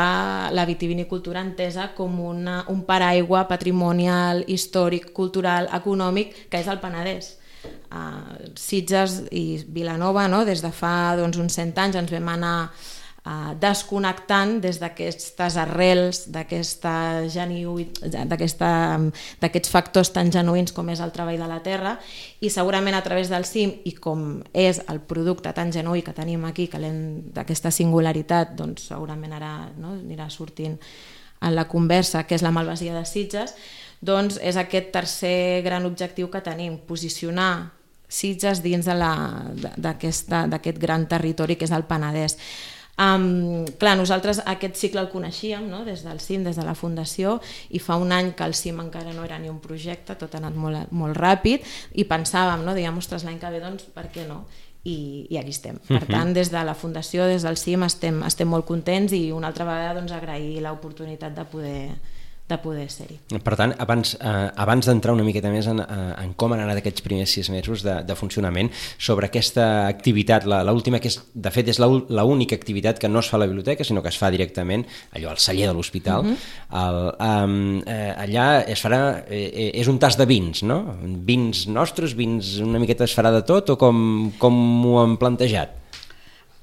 [0.56, 7.34] la vitivinicultura entesa com una, un paraigua patrimonial, històric, cultural, econòmic, que és el Penedès.
[7.92, 10.44] Uh, Sitges i Vilanova, no?
[10.48, 12.58] des de fa doncs, uns 100 anys ens vam anar
[13.28, 16.80] uh, desconnectant des d'aquestes arrels, d'aquests
[19.74, 21.98] factors tan genuïns com és el treball de la terra
[22.40, 26.46] i segurament a través del CIM i com és el producte tan genuí que tenim
[26.48, 30.80] aquí, que d'aquesta singularitat doncs segurament ara no, anirà sortint
[31.42, 33.54] en la conversa, que és la malvasia de Sitges,
[34.02, 41.68] doncs és aquest tercer gran objectiu que tenim, posicionar Sitges dins d'aquest gran territori que
[41.68, 42.38] és el Penedès.
[42.98, 45.84] Um, clar, nosaltres aquest cicle el coneixíem no?
[45.86, 47.36] des del CIM, des de la Fundació
[47.70, 50.40] i fa un any que el CIM encara no era ni un projecte, tot ha
[50.42, 51.62] anat molt, molt ràpid
[51.94, 52.74] i pensàvem, no?
[52.74, 54.48] diguem, ostres, l'any que ve doncs per què no?
[54.88, 55.78] I, i aquí estem.
[55.86, 56.10] Per mhm.
[56.10, 59.68] tant, des de la Fundació, des del CIM estem, estem molt contents i una altra
[59.68, 61.82] vegada doncs, agrair l'oportunitat de poder
[62.48, 63.18] de poder ser-hi.
[63.44, 66.80] Per tant, abans, eh, abans d'entrar una miqueta més en, eh, en com han anat
[66.80, 71.68] aquests primers sis mesos de, de funcionament, sobre aquesta activitat, l'última que és, de fet
[71.74, 74.86] és l'única activitat que no es fa a la biblioteca, sinó que es fa directament
[75.12, 77.84] allò al celler de l'hospital, uh -huh.
[77.86, 80.96] eh, allà es farà, eh, eh, és un tas de vins, no?
[81.04, 85.87] Vins nostres, vins una miqueta es farà de tot o com, com ho han plantejat?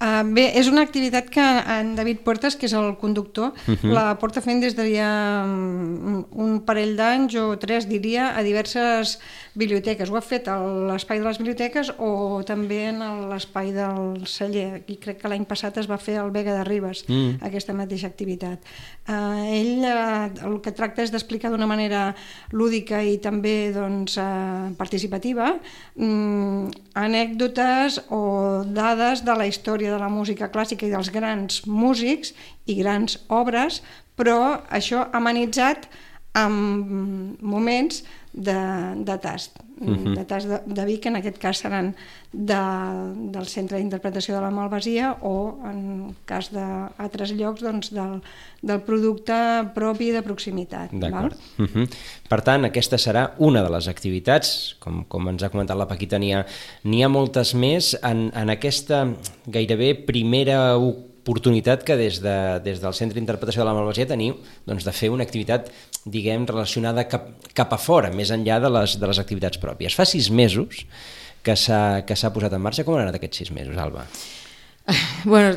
[0.04, 3.92] Uh, bé, és una activitat que en David Portes, que és el conductor, uh -huh.
[3.92, 9.18] la porta fent des de ja um, un parell d'anys o tres, diria, a diverses
[9.54, 10.10] biblioteques.
[10.10, 12.98] Ho ha fet a l'espai de les biblioteques o també en
[13.30, 14.82] l'espai del celler.
[14.86, 17.40] I crec que l'any passat es va fer al Vega de Ribes, mm.
[17.40, 18.58] aquesta mateixa activitat.
[19.08, 22.14] Uh, ell uh, el que tracta és d'explicar d'una manera
[22.52, 25.58] lúdica i també doncs, uh, participativa
[25.96, 32.34] um, anècdotes o dades de la història de la música clàssica i dels grans músics
[32.66, 33.80] i grans obres,
[34.18, 35.88] però això amenitzat
[36.34, 38.02] amb moments
[38.34, 39.60] de, de tast.
[39.80, 40.14] Uh -huh.
[40.14, 41.94] de tast de, de vi, que en aquest cas seran
[42.32, 42.62] de,
[43.32, 48.22] del Centre d'Interpretació de la Malvasia o, en cas d'altres llocs, doncs, del,
[48.62, 49.34] del producte
[49.74, 50.90] propi de proximitat.
[50.92, 51.34] D'acord.
[51.58, 51.88] Uh -huh.
[52.28, 56.18] Per tant, aquesta serà una de les activitats, com, com ens ha comentat la Paquita,
[56.18, 56.46] n'hi ha,
[57.04, 59.08] ha moltes més en, en aquesta
[59.46, 60.76] gairebé primera
[61.24, 64.36] oportunitat que des, de, des del Centre d'Interpretació de la Malvasia teniu
[64.68, 65.70] doncs, de fer una activitat
[66.04, 69.96] diguem, relacionada cap, cap a fora, més enllà de les, de les activitats pròpies.
[69.96, 70.84] Fa sis mesos
[71.44, 72.84] que s'ha posat en marxa.
[72.84, 74.04] Com han anat aquests sis mesos, Alba?
[75.24, 75.56] bueno,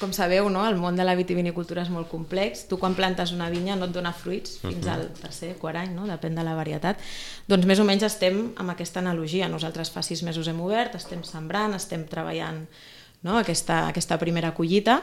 [0.00, 0.64] com sabeu, no?
[0.68, 2.64] el món de la vitivinicultura és molt complex.
[2.70, 4.94] Tu quan plantes una vinya no et dona fruits fins uh -huh.
[4.94, 6.08] al tercer, quart any, no?
[6.08, 6.98] depèn de la varietat.
[7.48, 9.48] Doncs més o menys estem amb aquesta analogia.
[9.48, 12.66] Nosaltres fa sis mesos hem obert, estem sembrant, estem treballant
[13.24, 13.38] no?
[13.40, 15.00] aquesta, aquesta primera collita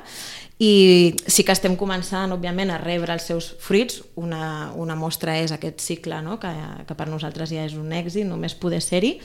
[0.61, 5.51] i sí que estem començant òbviament a rebre els seus fruits una, una mostra és
[5.51, 6.37] aquest cicle no?
[6.39, 6.51] que,
[6.87, 9.17] que per nosaltres ja és un èxit només poder ser-hi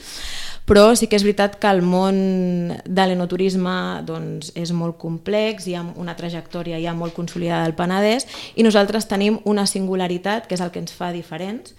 [0.67, 5.77] però sí que és veritat que el món de l'enoturisme doncs, és molt complex hi
[5.77, 10.65] ha una trajectòria ja molt consolidada del Penedès i nosaltres tenim una singularitat que és
[10.65, 11.77] el que ens fa diferents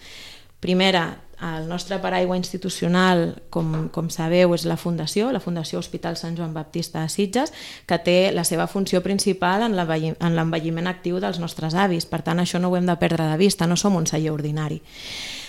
[0.62, 6.36] primera, el nostre paraigua institucional, com, com sabeu, és la Fundació, la Fundació Hospital Sant
[6.38, 7.52] Joan Baptista de Sitges,
[7.86, 12.08] que té la seva funció principal en l'envelliment actiu dels nostres avis.
[12.10, 14.82] Per tant, això no ho hem de perdre de vista, no som un celler ordinari.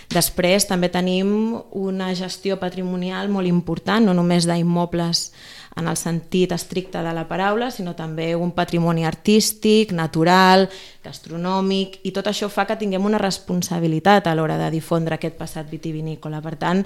[0.09, 5.29] Després també tenim una gestió patrimonial molt important, no només d'immobles
[5.77, 10.67] en el sentit estricte de la paraula, sinó també un patrimoni artístic, natural,
[11.05, 15.69] gastronòmic, i tot això fa que tinguem una responsabilitat a l'hora de difondre aquest passat
[15.69, 16.41] vitivinícola.
[16.41, 16.85] Per tant,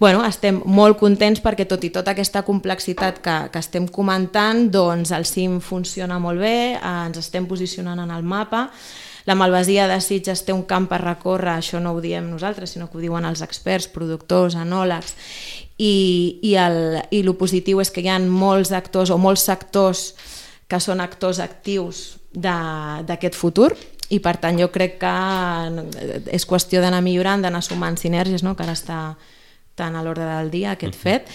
[0.00, 5.14] bueno, estem molt contents perquè tot i tota aquesta complexitat que, que estem comentant, doncs
[5.14, 8.68] el CIM funciona molt bé, eh, ens estem posicionant en el mapa,
[9.24, 12.90] la Malvasia de Sitges té un camp per recórrer, això no ho diem nosaltres, sinó
[12.90, 15.14] que ho diuen els experts, productors, anòlegs,
[15.78, 20.12] i, i, el, i el positiu és que hi ha molts actors o molts sectors
[20.70, 23.72] que són actors actius d'aquest futur
[24.14, 25.14] i per tant jo crec que
[26.34, 28.54] és qüestió d'anar millorant, d'anar sumant sinergies, no?
[28.54, 29.00] que ara està
[29.74, 31.30] tan a l'ordre del dia aquest fet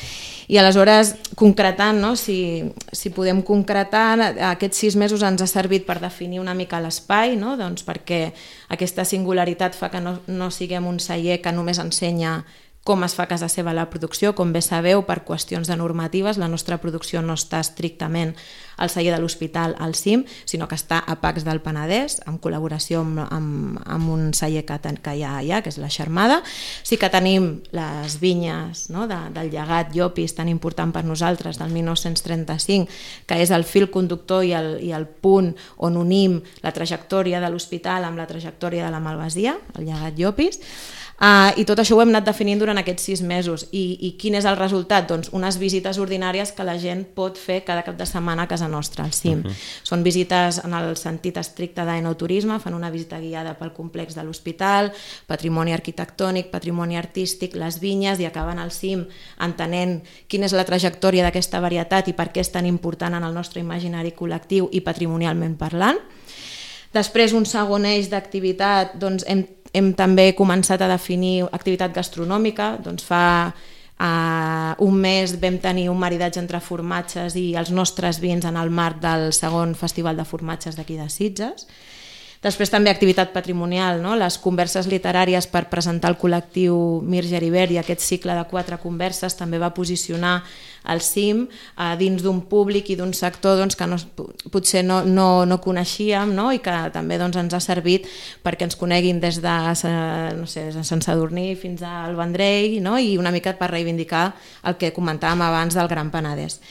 [0.48, 2.14] i aleshores concretant no?
[2.16, 2.64] si,
[2.96, 4.16] si podem concretar
[4.54, 7.58] aquests sis mesos ens ha servit per definir una mica l'espai no?
[7.60, 8.30] doncs perquè
[8.72, 12.40] aquesta singularitat fa que no, no siguem un celler que només ensenya
[12.84, 14.32] com es fa a casa seva la producció.
[14.38, 18.34] Com bé sabeu, per qüestions de normatives, la nostra producció no està estrictament
[18.80, 23.02] al celler de l'hospital al CIM, sinó que està a Pacs del Penedès, en col·laboració
[23.04, 26.40] amb, amb, amb un celler que, ten, que hi ha allà, que és la Xarmada.
[26.88, 31.76] Sí que tenim les vinyes no, de, del llegat Llopis, tan important per nosaltres, del
[31.76, 32.88] 1935,
[33.28, 37.52] que és el fil conductor i el, i el punt on unim la trajectòria de
[37.52, 40.64] l'hospital amb la trajectòria de la Malvasia, el llegat Llopis.
[41.20, 43.66] Uh, I tot això ho hem anat definint durant aquests sis mesos.
[43.76, 45.04] I, I quin és el resultat?
[45.10, 48.70] Doncs unes visites ordinàries que la gent pot fer cada cap de setmana a casa
[48.72, 49.42] nostra, al CIM.
[49.44, 49.56] Uh -huh.
[49.84, 54.94] Són visites en el sentit estricte d'enoturisme, fan una visita guiada pel complex de l'hospital,
[55.28, 59.06] patrimoni arquitectònic, patrimoni artístic, les vinyes, i acaben al CIM
[59.40, 63.34] entenent quina és la trajectòria d'aquesta varietat i per què és tan important en el
[63.34, 65.98] nostre imaginari col·lectiu i patrimonialment parlant.
[66.94, 73.06] Després, un segon eix d'activitat, doncs, hem hem també començat a definir activitat gastronòmica, doncs
[73.06, 78.58] fa uh, un mes vam tenir un maridatge entre formatges i els nostres vins en
[78.58, 81.68] el marc del segon Festival de Formatges d'aquí de Sitges.
[82.40, 84.14] Després també activitat patrimonial, no?
[84.16, 86.74] les converses literàries per presentar el col·lectiu
[87.04, 90.38] Mir Geriber i aquest cicle de quatre converses també va posicionar
[90.88, 93.98] el CIM eh, dins d'un públic i d'un sector doncs, que no,
[94.54, 96.48] potser no, no, no coneixíem no?
[96.56, 98.08] i que també doncs, ens ha servit
[98.46, 99.56] perquè ens coneguin des de
[100.40, 102.96] no sé, Sant Sadurní fins al Vendrell no?
[102.96, 104.30] i una mica per reivindicar
[104.64, 106.62] el que comentàvem abans del Gran Penedès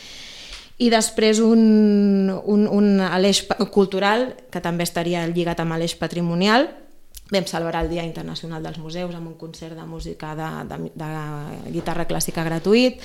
[0.79, 3.43] i després un, un, un l'eix
[3.75, 6.69] cultural que també estaria lligat amb l'eix patrimonial.
[7.29, 11.09] Vam celebrar el Dia Internacional dels Museus amb un concert de música de, de, de
[11.75, 13.03] guitarra clàssica gratuït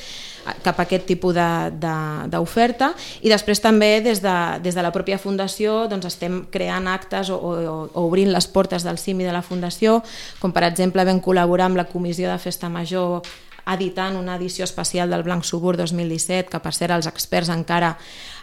[0.63, 2.93] cap a aquest tipus d'oferta.
[3.19, 7.36] I després també des de, des de la pròpia Fundació doncs estem creant actes o,
[7.36, 9.99] o, o obrint les portes del CIM i de la Fundació
[10.39, 13.25] com per exemple vam col·laborar amb la Comissió de Festa Major
[13.65, 17.95] editant una edició especial del Blanc Subur 2017, que per cert els experts encara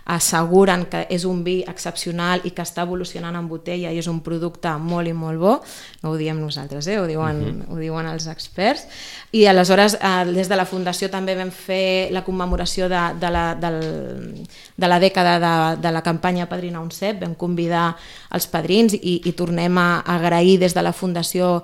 [0.04, 4.20] asseguren que és un vi excepcional i que està evolucionant en botella i és un
[4.24, 5.56] producte molt i molt bo,
[6.02, 6.98] no ho diem nosaltres, eh?
[7.00, 7.74] ho, diuen, uh -huh.
[7.74, 8.86] ho diuen els experts,
[9.32, 13.54] i aleshores eh, des de la Fundació també vam fer la commemoració de, de, la,
[13.54, 17.96] del, de la dècada de, de la campanya Padrina un cep, vam convidar
[18.30, 21.62] els padrins i, i tornem a agrair des de la Fundació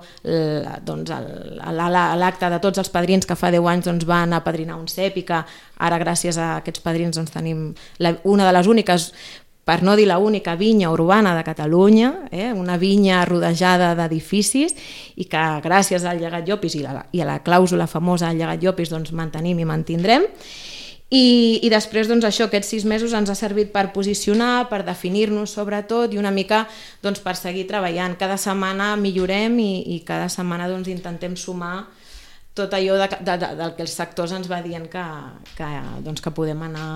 [0.83, 4.87] doncs, l'acte de tots els padrins que fa 10 anys doncs, van a Padrinar un
[4.87, 5.43] cep i que
[5.77, 9.11] ara gràcies a aquests padrins doncs, tenim la, una de les úniques
[9.67, 12.53] per no dir la única vinya urbana de Catalunya, eh?
[12.55, 14.71] una vinya rodejada d'edificis
[15.19, 18.63] i que gràcies al llegat Llopis i, la, i a la clàusula famosa del llegat
[18.63, 20.23] Llopis doncs, mantenim i mantindrem.
[21.11, 25.51] I, i després doncs, això, aquests sis mesos ens ha servit per posicionar, per definir-nos
[25.59, 26.63] sobretot i una mica
[27.03, 28.15] doncs, per seguir treballant.
[28.19, 31.89] Cada setmana millorem i, i cada setmana doncs, intentem sumar
[32.57, 35.05] tot allò de, de, de, del que els sectors ens va dient que,
[35.57, 35.69] que,
[36.05, 36.87] doncs que podem anar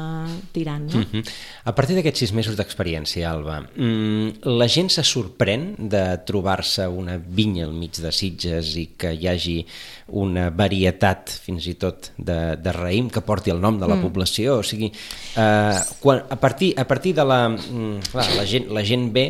[0.56, 0.90] tirant.
[0.90, 1.00] No?
[1.00, 1.34] Mm -hmm.
[1.70, 7.18] A partir d'aquests sis mesos d'experiència, Alba, mm, la gent se sorprèn de trobar-se una
[7.18, 9.66] vinya al mig de Sitges i que hi hagi
[10.12, 14.02] una varietat, fins i tot, de, de raïm que porti el nom de la mm.
[14.02, 14.58] població.
[14.60, 14.92] O sigui,
[15.38, 17.48] eh, quan, a, partir, a partir de la...
[17.50, 19.26] Mm, clar, la, gent, la gent ve,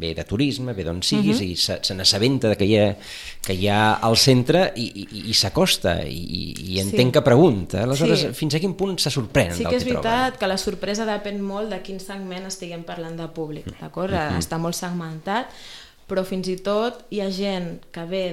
[0.00, 1.52] ve de turisme, ve d'on siguis, mm -hmm.
[1.52, 2.96] i se, se n'assabenta que, hi ha,
[3.46, 7.14] que hi ha al centre i, i, i s'acosta costa i, i entenc sí.
[7.14, 7.84] que pregunta.
[7.86, 8.34] Aleshores, sí.
[8.36, 11.06] fins a quin punt se sorprèn sí del que és que veritat que la sorpresa
[11.08, 14.12] depèn molt de quin segment estiguem parlant de públic, d'acord?
[14.12, 14.42] Mm -hmm.
[14.42, 15.52] Està molt segmentat,
[16.06, 18.24] però fins i tot hi ha gent que ve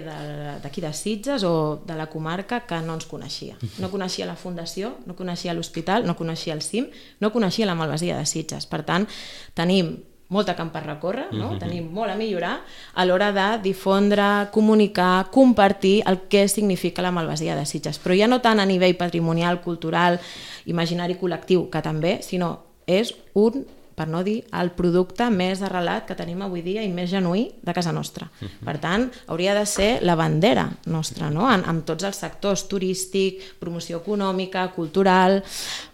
[0.62, 3.58] d'aquí de, de Sitges o de la comarca que no ens coneixia.
[3.80, 8.17] No coneixia la Fundació, no coneixia l'Hospital, no coneixia el CIM, no coneixia la Malvasia
[8.17, 8.65] de Sitges.
[8.65, 9.08] Per tant,
[9.54, 9.97] tenim
[10.34, 11.46] molta camp per recórrer, no?
[11.46, 11.60] Mm -hmm.
[11.60, 12.56] tenim molt a millorar
[12.93, 18.00] a l'hora de difondre, comunicar, compartir el que significa la malvasia de Sitges.
[18.04, 20.19] Però ja no tant a nivell patrimonial, cultural,
[20.65, 23.65] imaginari col·lectiu, que també, sinó és un
[23.96, 27.74] per no dir el producte més arrelat que tenim avui dia i més genuí de
[27.74, 28.30] casa nostra.
[28.40, 28.66] Uh -huh.
[28.66, 31.52] Per tant, hauria de ser la bandera nostra, no?
[31.52, 35.44] en, en tots els sectors, turístic, promoció econòmica, cultural...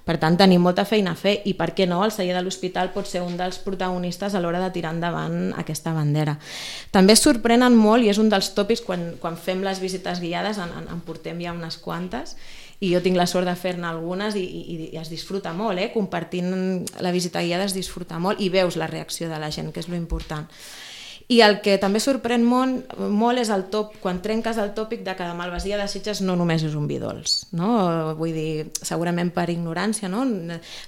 [0.09, 2.89] Per tant, tenim molta feina a fer i, per què no, el celler de l'hospital
[2.89, 6.39] pot ser un dels protagonistes a l'hora de tirar endavant aquesta bandera.
[6.89, 10.71] També sorprenen molt, i és un dels tòpics quan, quan fem les visites guiades, en,
[10.81, 12.35] en, en portem ja unes quantes,
[12.79, 15.89] i jo tinc la sort de fer-ne algunes i, i, i es disfruta molt, eh?
[15.93, 19.83] compartint la visita guiada es disfruta molt i veus la reacció de la gent, que
[19.83, 20.47] és lo important.
[21.29, 25.13] I el que també sorprèn molt, molt és el top, quan trenques el tòpic de
[25.13, 27.69] que la malvasia de Sitges no només és un vi dolç, no?
[28.17, 30.23] Vull dir, segurament per ignorància, no?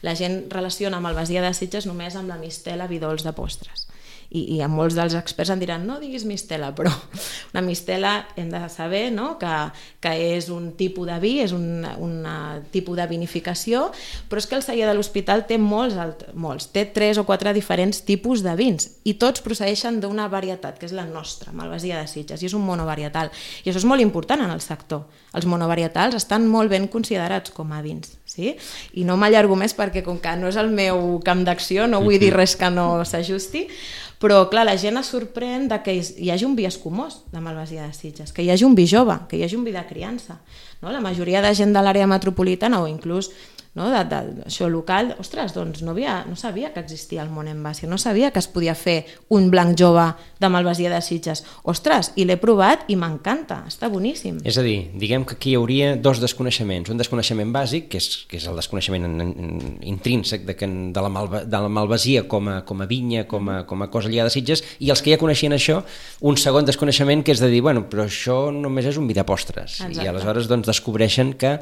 [0.02, 3.91] La gent relaciona malvasia de Sitges només amb la mistela vi dolç de postres
[4.32, 6.92] i, i a molts dels experts em diran no diguis mistela, però
[7.54, 9.36] una mistela hem de saber no?
[9.42, 9.56] que,
[10.04, 12.26] que és un tipus de vi, és un un
[12.72, 13.90] tipus de vinificació,
[14.30, 15.98] però és que el celler de l'hospital té molts,
[16.34, 20.88] molts, té tres o quatre diferents tipus de vins i tots procedeixen d'una varietat, que
[20.90, 23.32] és la nostra, Malvasia de Sitges, i és un monovarietal.
[23.64, 25.06] I això és molt important en el sector.
[25.36, 28.21] Els monovarietals estan molt ben considerats com a vins.
[28.32, 28.54] Sí?
[28.96, 32.16] I no m'allargo més perquè com que no és el meu camp d'acció, no vull
[32.22, 33.66] dir res que no s'ajusti,
[34.22, 37.88] però, clar, la gent es sorprèn de que hi hagi un vi escumós de Malvasia
[37.88, 40.38] de Sitges, que hi hagi un vi jove, que hi hagi un vi de criança.
[40.80, 40.94] No?
[40.94, 43.32] La majoria de gent de l'àrea metropolitana o inclús
[43.74, 47.48] no, de, de, això local, ostres, doncs no, havia, no sabia que existia el món
[47.64, 51.44] Bàcia, no sabia que es podia fer un blanc jove de Malvasia de Sitges.
[51.64, 54.42] Ostres, i l'he provat i m'encanta, està boníssim.
[54.48, 56.92] És a dir, diguem que aquí hi hauria dos desconeixements.
[56.92, 59.08] Un desconeixement bàsic, que és, que és el desconeixement
[59.88, 63.48] intrínsec de, que, de, la malva, de la Malvasia com a, com a vinya, com
[63.52, 65.80] a, com a cosa lligada de Sitges, i els que ja coneixien això,
[66.28, 69.24] un segon desconeixement que és de dir, bueno, però això només és un vi de
[69.28, 69.80] postres.
[69.80, 70.04] Exacte.
[70.04, 71.56] I aleshores doncs, descobreixen que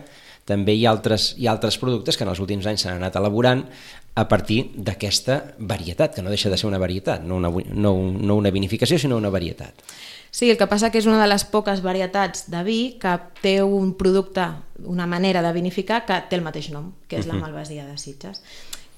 [0.50, 3.18] també hi ha altres, hi ha altres productes que en els últims anys s'han anat
[3.22, 3.64] elaborant
[4.20, 8.36] a partir d'aquesta varietat, que no deixa de ser una varietat, no una, no, no
[8.36, 9.86] una vinificació, sinó una varietat.
[10.32, 13.56] Sí, el que passa que és una de les poques varietats de vi que té
[13.66, 14.46] un producte,
[14.86, 18.44] una manera de vinificar que té el mateix nom, que és la malvasia de Sitges.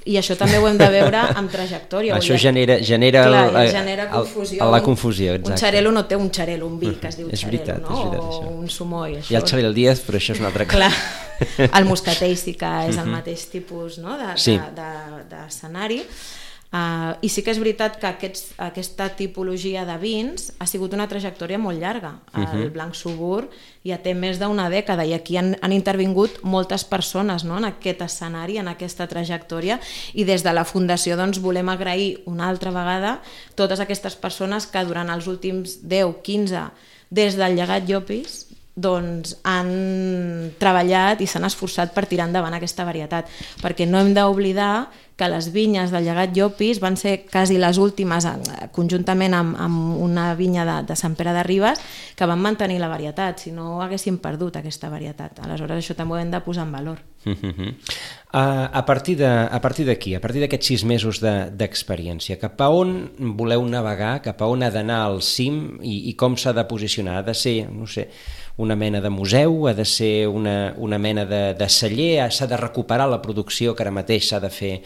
[0.10, 2.16] I això també ho hem de veure amb trajectòria.
[2.18, 4.64] Això genera, genera, Clar, el, genera confusió.
[4.66, 5.54] El, la confusió, exacte.
[5.54, 7.92] Un xarelo no té un xarelo, un vi, que es diu és xarelo, veritat, no?
[7.94, 8.54] És veritat, o això.
[8.64, 9.18] un sumoi.
[9.20, 9.36] Això...
[9.36, 10.90] Ha el Xavier Díaz, però això és una altra cosa.
[10.90, 14.18] Clar, el moscatell sí que és el mateix tipus no?
[14.18, 16.02] d'escenari.
[16.02, 16.41] De, de, de,
[16.72, 21.04] Uh, I sí que és veritat que aquests, aquesta tipologia de vins ha sigut una
[21.12, 22.14] trajectòria molt llarga.
[22.32, 22.62] Uh -huh.
[22.62, 23.50] El Blanc Subur
[23.84, 27.58] ja té més d'una dècada i aquí han, han intervingut moltes persones no?
[27.58, 29.82] en aquest escenari, en aquesta trajectòria
[30.14, 33.22] i des de la Fundació doncs, volem agrair una altra vegada
[33.56, 36.72] totes aquestes persones que durant els últims 10, 15,
[37.10, 43.28] des del llegat Llopis doncs han treballat i s'han esforçat per tirar endavant aquesta varietat,
[43.62, 48.26] perquè no hem d'oblidar que les vinyes del llegat Llopis van ser quasi les últimes,
[48.74, 51.82] conjuntament amb, amb una vinya de, de Sant Pere de Ribes,
[52.18, 55.44] que van mantenir la varietat, si no haguessin perdut aquesta varietat.
[55.46, 57.04] Aleshores això també ho hem de posar en valor.
[57.24, 57.70] Uh -huh.
[57.70, 62.60] uh, a partir de, a partir d'aquí, a partir d'aquests sis mesos d'experiència, de, cap
[62.62, 66.52] a on voleu navegar, cap a on ha d'anar el cim i, i com s'ha
[66.54, 67.18] de posicionar?
[67.18, 68.10] Ha de ser, no sé,
[68.58, 72.58] una mena de museu, ha de ser una, una mena de, de celler, s'ha de
[72.58, 74.82] recuperar la producció que ara mateix s'ha de fer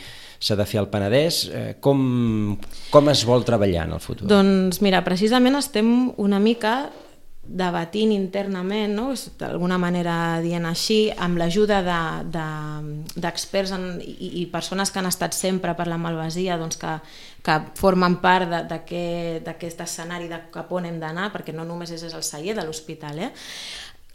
[0.45, 1.45] s'ha de fer al Penedès.
[1.49, 2.57] Eh, com,
[2.93, 4.29] com es vol treballar en el futur?
[4.29, 5.89] Doncs mira, precisament estem
[6.21, 6.75] una mica
[7.45, 9.13] debatint internament, no?
[9.37, 11.77] d'alguna manera dient així, amb l'ajuda
[12.25, 16.95] d'experts de, de, i, i persones que han estat sempre per la malvasia, doncs que,
[17.45, 22.25] que formen part d'aquest escenari de cap on hem d'anar, perquè no només és el
[22.25, 23.31] celler de l'hospital, eh?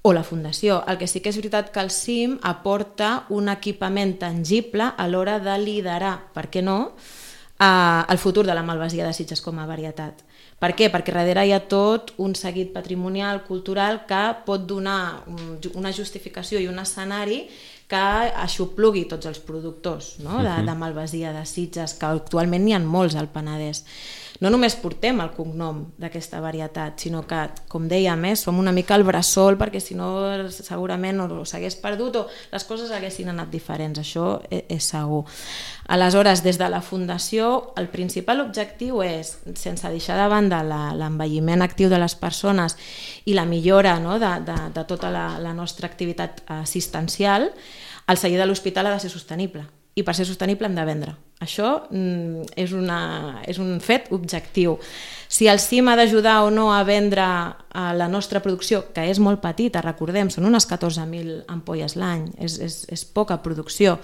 [0.03, 0.81] O la fundació.
[0.89, 5.39] El que sí que és veritat que el CIM aporta un equipament tangible a l'hora
[5.45, 6.79] de liderar, per què no,
[7.61, 10.25] eh, el futur de la malvasia de Sitges com a varietat.
[10.61, 10.91] Per què?
[10.93, 15.25] Perquè darrere hi ha tot un seguit patrimonial, cultural, que pot donar
[15.75, 17.47] una justificació i un escenari
[17.91, 18.01] que
[18.45, 20.43] aixoplugui tots els productors no?
[20.45, 23.83] de, de malvasia de Sitges, que actualment n'hi ha molts al Penedès
[24.41, 27.39] no només portem el cognom d'aquesta varietat, sinó que,
[27.69, 30.09] com deia més, som una mica el bressol perquè si no
[30.49, 35.27] segurament o s'hagués perdut o les coses haguessin anat diferents, això és, és segur.
[35.93, 41.93] Aleshores, des de la Fundació, el principal objectiu és, sense deixar de banda l'envelliment actiu
[41.93, 42.79] de les persones
[43.29, 47.51] i la millora no, de, de, de tota la, la nostra activitat assistencial,
[48.09, 51.19] el celler de l'hospital ha de ser sostenible i per ser sostenible hem de vendre.
[51.41, 54.75] Això mm, és, una, és un fet objectiu.
[55.31, 59.21] Si el CIM ha d'ajudar o no a vendre a la nostra producció, que és
[59.23, 63.97] molt petita, recordem, són unes 14.000 ampolles l'any, és, és, és poca producció,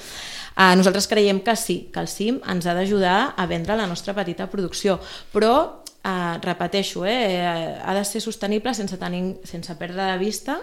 [0.55, 4.17] eh, nosaltres creiem que sí, que el CIM ens ha d'ajudar a vendre la nostra
[4.17, 4.97] petita producció,
[5.35, 5.53] però
[6.01, 7.37] eh, repeteixo, eh,
[7.85, 10.63] ha de ser sostenible sense, tenir, sense perdre de vista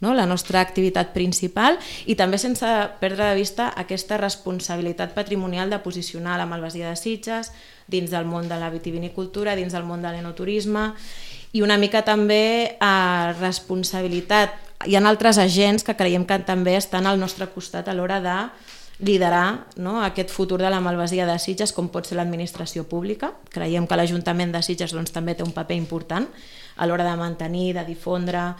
[0.00, 0.14] no?
[0.14, 2.66] la nostra activitat principal i també sense
[3.00, 7.52] perdre de vista aquesta responsabilitat patrimonial de posicionar la Malvasia de Sitges
[7.86, 10.92] dins del món de la vitivinicultura, dins del món de l'enoturisme
[11.54, 14.56] i una mica també a responsabilitat.
[14.84, 18.38] Hi ha altres agents que creiem que també estan al nostre costat a l'hora de
[18.98, 23.32] liderar no, aquest futur de la malvasia de Sitges com pot ser l'administració pública.
[23.54, 26.26] Creiem que l'Ajuntament de Sitges doncs, també té un paper important
[26.76, 28.52] a l'hora de mantenir, de difondre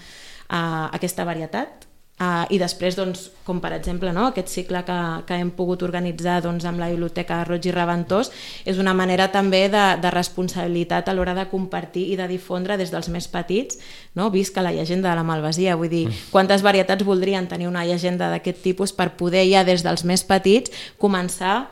[0.51, 5.35] uh, aquesta varietat Uh, I després, doncs, com per exemple no, aquest cicle que, que
[5.35, 8.31] hem pogut organitzar doncs, amb la Biblioteca Roig i Reventós
[8.63, 12.95] és una manera també de, de responsabilitat a l'hora de compartir i de difondre des
[12.95, 13.83] dels més petits,
[14.15, 14.29] no?
[14.31, 16.31] visca la llegenda de la Malvasia, vull dir, mm.
[16.31, 20.71] quantes varietats voldrien tenir una llegenda d'aquest tipus per poder ja des dels més petits
[21.03, 21.69] començar a,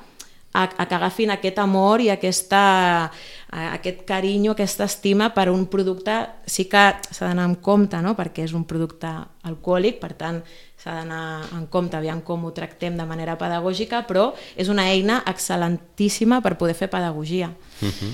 [0.53, 2.62] a que agafin aquest amor i aquesta,
[3.09, 8.12] a, aquest carinyo, aquesta estima per un producte, sí que s'ha d'anar en compte, no?
[8.18, 9.11] perquè és un producte
[9.48, 10.42] alcohòlic, per tant
[10.82, 11.22] s'ha d'anar
[11.57, 16.59] en compte, aviam com ho tractem de manera pedagògica, però és una eina excel·lentíssima per
[16.61, 17.48] poder fer pedagogia.
[17.80, 17.92] Uh mhm.
[18.00, 18.12] -huh.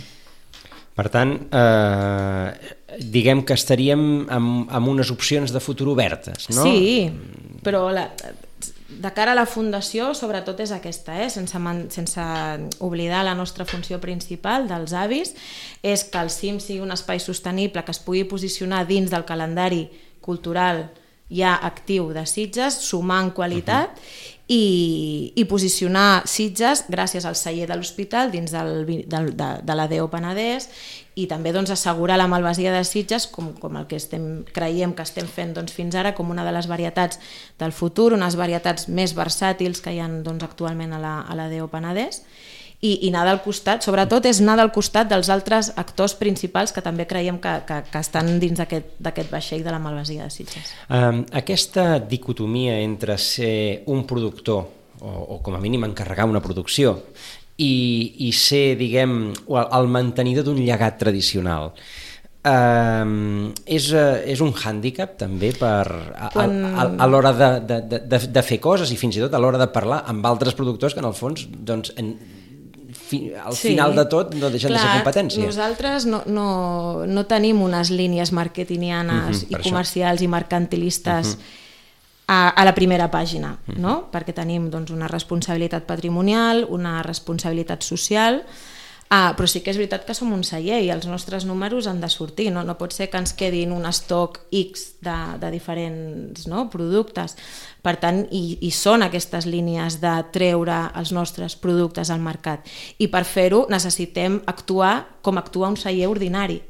[0.99, 6.65] Per tant, eh, diguem que estaríem amb, amb unes opcions de futur obertes, no?
[6.65, 7.13] Sí,
[7.63, 8.11] però la,
[8.89, 11.29] de cara a la Fundació, sobretot és aquesta, eh?
[11.31, 12.23] sense, man, sense
[12.81, 15.35] oblidar la nostra funció principal dels avis,
[15.85, 19.85] és que el CIM sigui un espai sostenible que es pugui posicionar dins del calendari
[20.25, 20.89] cultural
[21.29, 24.38] ja actiu de Sitges, sumar en qualitat uh -huh.
[24.49, 29.87] I, i posicionar Sitges gràcies al celler de l'hospital dins del, del, de, de la
[29.91, 30.71] DEO Penedès
[31.21, 35.05] i també doncs, assegurar la malvasia de Sitges com, com el que estem, creiem que
[35.05, 37.21] estem fent doncs, fins ara com una de les varietats
[37.61, 41.51] del futur, unes varietats més versàtils que hi ha doncs, actualment a la, a la
[41.53, 42.23] DEO Penedès
[42.81, 46.83] i, i anar del costat, sobretot és anar del costat dels altres actors principals que
[46.85, 50.71] també creiem que, que, que estan dins d'aquest vaixell de la malvasia de Sitges.
[50.87, 54.63] Um, aquesta dicotomia entre ser un productor
[55.01, 57.01] o, o com a mínim encarregar una producció
[57.59, 61.75] i, i ser, diguem, el mantenidor d'un llegat tradicional
[62.49, 65.83] Um, és, uh, és un hàndicap també per,
[66.15, 66.53] a, Quan...
[66.65, 69.41] a, a, a l'hora de, de, de, de fer coses i fins i tot a
[69.43, 72.15] l'hora de parlar amb altres productors que en el fons doncs, en,
[73.09, 73.73] fi, al sí.
[73.73, 75.47] final de tot no deixen Clar, de ser competència.
[75.47, 76.49] Nosaltres no, no,
[77.09, 80.25] no tenim unes línies marketingianes uh -huh, i comercials això.
[80.25, 81.43] i mercantilistes uh -huh.
[82.29, 83.79] a, a la primera pàgina, uh -huh.
[83.79, 84.09] no?
[84.13, 88.45] perquè tenim doncs, una responsabilitat patrimonial, una responsabilitat social,
[89.11, 92.03] Ah, però sí que és veritat que som un celler i els nostres números han
[92.03, 96.45] de sortir, no, no pot ser que ens quedin un estoc X de, de diferents
[96.51, 97.39] no, productes.
[97.81, 102.69] Per tant, i, i són aquestes línies de treure els nostres productes al mercat.
[103.01, 106.61] I per fer-ho necessitem actuar com actua un celler ordinari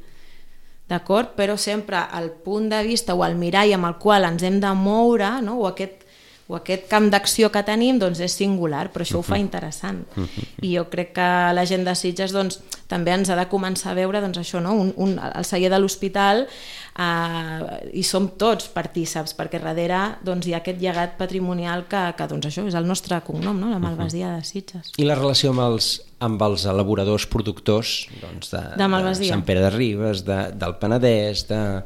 [0.89, 1.35] d'acord?
[1.37, 4.71] Però sempre el punt de vista o el mirall amb el qual ens hem de
[4.75, 5.59] moure, no?
[5.61, 6.05] o aquest
[6.49, 10.01] o aquest camp d'acció que tenim doncs és singular, però això ho fa interessant.
[10.17, 10.45] Uh -huh.
[10.65, 13.93] I jo crec que la gent de Sitges doncs, també ens ha de començar a
[13.93, 14.73] veure doncs, això, no?
[14.73, 16.47] un, un, el celler de l'hospital
[16.97, 22.27] eh, i som tots partíceps, perquè darrere doncs, hi ha aquest llegat patrimonial que, que
[22.27, 23.69] doncs, això és el nostre cognom, no?
[23.69, 24.91] la Malvasia de Sitges.
[24.97, 29.27] I la relació amb els, amb els elaboradors productors doncs, de, de, Malvasia.
[29.27, 31.83] de Sant Pere de Ribes, de, del Penedès, de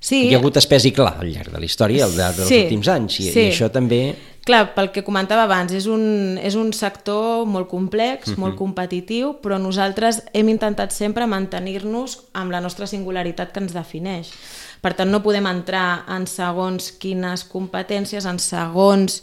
[0.00, 0.24] Sí.
[0.30, 2.62] Hi ha hagut espès i clar al llarg de la història, al llarg dels Sí,
[2.64, 3.42] últims anys, i, sí.
[3.44, 4.00] i això també...
[4.48, 9.58] Clar, pel que comentava abans, és un, és un sector molt complex, molt competitiu, però
[9.60, 14.32] nosaltres hem intentat sempre mantenir-nos amb la nostra singularitat que ens defineix.
[14.80, 19.20] Per tant, no podem entrar en segons quines competències, en segons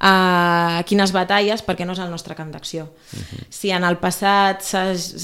[0.00, 2.84] a quines batalles perquè no és el nostre camp d'acció.
[2.84, 3.46] Uh -huh.
[3.50, 4.62] Si en el passat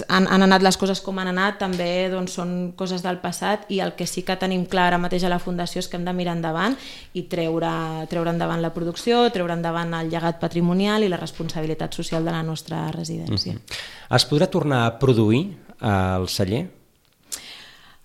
[0.09, 3.81] han, han anat les coses com han anat, també doncs, són coses del passat i
[3.81, 6.12] el que sí que tenim clar ara mateix a la Fundació és que hem de
[6.12, 6.77] mirar endavant
[7.12, 12.25] i treure, treure endavant la producció, treure endavant el llegat patrimonial i la responsabilitat social
[12.25, 13.53] de la nostra residència.
[13.53, 14.16] Uh -huh.
[14.16, 16.68] Es podrà tornar a produir al celler?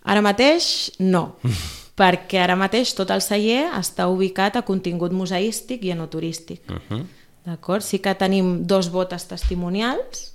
[0.03, 1.35] Ara mateix, no.
[1.99, 6.61] perquè ara mateix tot el celler està ubicat a contingut museístic i enoturístic.
[6.71, 7.05] Uh -huh.
[7.45, 7.83] D'acord?
[7.83, 10.33] Sí que tenim dos botes testimonials,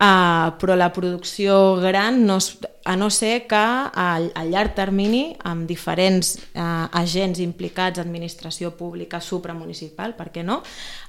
[0.00, 5.36] uh, però la producció gran, no, es- a no ser que a, a llarg termini,
[5.44, 10.62] amb diferents uh, agents implicats, administració pública, supramunicipal, per què no,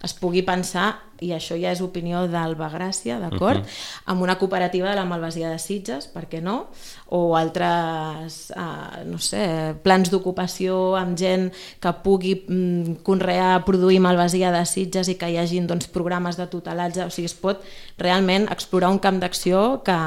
[0.03, 4.11] es pugui pensar, i això ja és opinió d'Alba Gràcia, d'acord, uh -huh.
[4.11, 6.67] amb una cooperativa de la Malvasia de Sitges, per què no,
[7.09, 14.51] o altres, uh, no sé, plans d'ocupació amb gent que pugui mm, conrear, produir malvasia
[14.51, 17.61] de Sitges i que hi hagin doncs, programes de tutelatge, o sigui, es pot
[17.97, 19.97] realment explorar un camp d'acció que,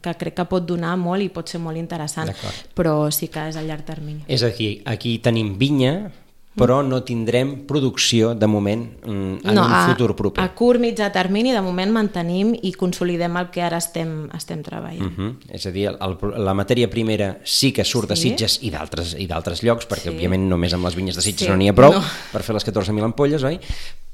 [0.00, 2.30] que crec que pot donar molt i pot ser molt interessant,
[2.74, 4.24] però sí que és a llarg termini.
[4.26, 6.10] És a dir, aquí tenim vinya,
[6.54, 10.42] però no tindrem producció de moment mm, en un a, futur proper.
[10.44, 15.02] A curt, mitjà termini, de moment mantenim i consolidem el que ara estem, estem treballant.
[15.02, 15.34] Uh -huh.
[15.50, 18.30] És a dir, el, el, la matèria primera sí que surt de Sí.
[18.30, 20.16] Sitges i d'altres i d'altres llocs, perquè Sí.
[20.16, 21.50] òbviament només amb les vinyes de Sitges Sí.
[21.50, 22.02] no n'hi ha prou No.
[22.32, 23.58] per fer les 14.000 ampolles, oi?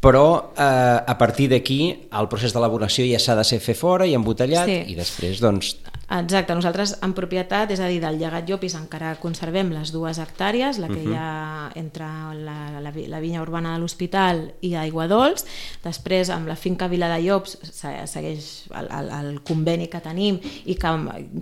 [0.01, 0.63] Però eh,
[1.07, 4.79] a partir d'aquí el procés d'elaboració ja s'ha de ser fer fora i embotellat Sí.
[4.89, 5.75] i després doncs
[6.11, 10.81] Exacte, nosaltres en propietat, és a dir, del llegat Llopis encara conservem les dues hectàrees,
[10.83, 15.45] la que hi ha entre la, la, la vinya urbana de l'Hospital i Aigua Dols,
[15.85, 20.41] després amb la finca Vila de Llops se- segueix el, el, el conveni que tenim
[20.65, 20.97] i que,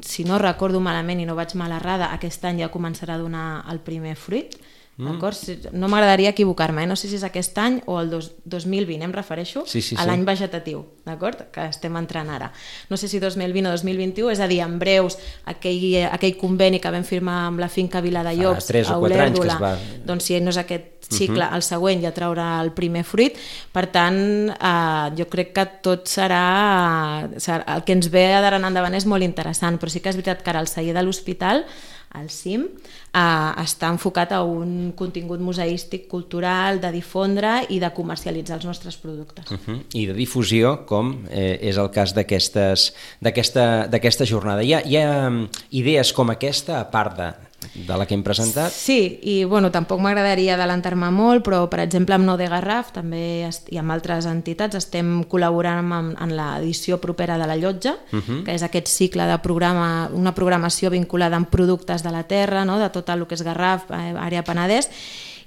[0.05, 3.47] si no recordo malament i no vaig mal errada, aquest any ja començarà a donar
[3.73, 4.59] el primer fruit,
[4.99, 5.37] D'acord?
[5.39, 6.87] Si- No m'agradaria equivocar-me, eh?
[6.91, 10.03] no sé si és aquest any o el dos, 2020, em refereixo Sí, sí, a
[10.03, 10.07] sí.
[10.09, 11.45] l'any vegetatiu, d'acord?
[11.55, 12.51] Que estem entrant ara.
[12.91, 16.91] No sé si 2020 o 2021, és a dir, en breus, aquell, aquell conveni que
[16.91, 18.95] vam firmar amb la finca Vila de Llops, a
[19.41, 23.05] que es va- doncs si no és aquest cicle, el següent ja traurà el primer
[23.05, 23.39] fruit.
[23.73, 27.63] Per tant, eh, jo crec que tot serà, serà...
[27.77, 30.43] El que ens ve d'ara en endavant és molt interessant, però sí que és veritat
[30.43, 31.65] que ara el celler de l'hospital
[32.11, 32.67] al CIM,
[33.13, 38.97] eh, està enfocat a un contingut museístic, cultural, de difondre i de comercialitzar els nostres
[38.97, 39.51] productes.
[39.51, 39.85] Uh -huh.
[39.93, 44.63] I de difusió, com eh, és el cas d'aquesta jornada.
[44.63, 47.35] Hi ha, hi ha mm, idees com aquesta, a part de,
[47.75, 48.73] de la que hem presentat?
[48.73, 53.23] Sí, i bueno, tampoc m'agradaria adelantar-me molt, però per exemple amb No de Garraf també
[53.47, 58.43] i amb altres entitats estem col·laborant amb, en l'edició propera de la Llotja, uh -huh.
[58.45, 62.79] que és aquest cicle de programa, una programació vinculada amb productes de la terra, no?
[62.79, 64.91] de tot el que és Garraf, eh, àrea Penedès,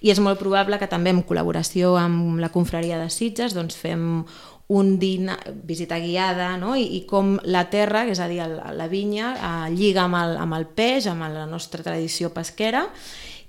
[0.01, 4.25] i és molt probable que també en col·laboració amb la confraria de Sitges doncs fem
[4.71, 6.75] un dinar, visita guiada no?
[6.79, 10.37] I, i com la terra, és a dir, el, la vinya, eh, lliga amb el,
[10.39, 12.87] amb el peix, amb la nostra tradició pesquera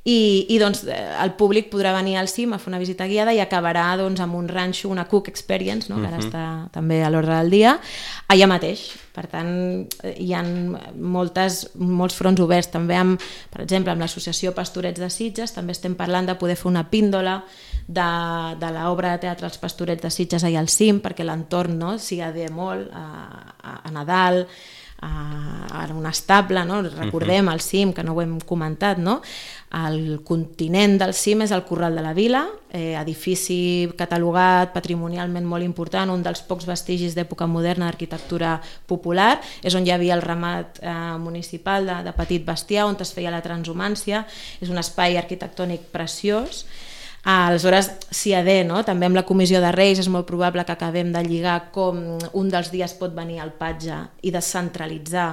[0.04, 3.34] i, i doncs eh, el públic podrà venir al cim a fer una visita guiada
[3.36, 6.00] i acabarà doncs, amb un ranxo, una cook experience, no?
[6.00, 7.76] que ara està també a l'ordre del dia,
[8.34, 8.88] allà mateix.
[9.12, 9.52] Per tant,
[10.16, 10.42] hi ha
[10.96, 13.22] moltes, molts fronts oberts, també amb,
[13.52, 17.42] per exemple, amb l'associació Pastorets de Sitges, també estem parlant de poder fer una píndola
[17.86, 18.10] de,
[18.58, 22.22] de l'obra de teatre Els Pastorets de Sitges allà al cim, perquè l'entorn no, s'hi
[22.24, 23.06] adé molt a,
[23.54, 24.46] a, a Nadal,
[25.02, 25.72] a
[26.02, 26.82] un estable, no?
[26.82, 29.20] recordem el cim, que no ho hem comentat, no?
[29.72, 35.64] el continent del cim és el Corral de la Vila, eh, edifici catalogat patrimonialment molt
[35.64, 40.82] important, un dels pocs vestigis d'època moderna d'arquitectura popular, és on hi havia el ramat
[40.82, 44.26] eh, municipal de, de petit bestiar, on es feia la transhumància,
[44.60, 46.66] és un espai arquitectònic preciós,
[47.22, 48.80] Aleshores, si ha de, no?
[48.82, 52.48] també amb la comissió de Reis és molt probable que acabem de lligar com un
[52.50, 53.94] dels dies pot venir al patge
[54.26, 55.28] i descentralitzar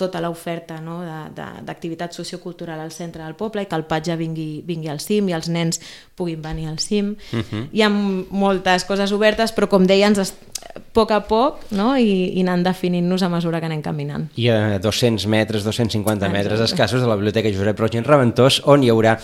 [0.00, 1.00] tota l'oferta no,
[1.36, 5.36] d'activitat sociocultural al centre del poble i que el patge vingui, vingui al cim i
[5.36, 5.80] els nens
[6.16, 7.16] puguin venir al cim.
[7.32, 7.44] Uh mhm.
[7.50, 7.68] -huh.
[7.72, 10.24] Hi ha moltes coses obertes, però com deia, ens a
[10.92, 11.92] poc a poc no?
[11.98, 14.28] I, i anant definint-nos a mesura que anem caminant.
[14.40, 18.84] I a 200 metres, 250 metres escassos de la Biblioteca Josep Roig i Reventós, on
[18.84, 19.16] hi haurà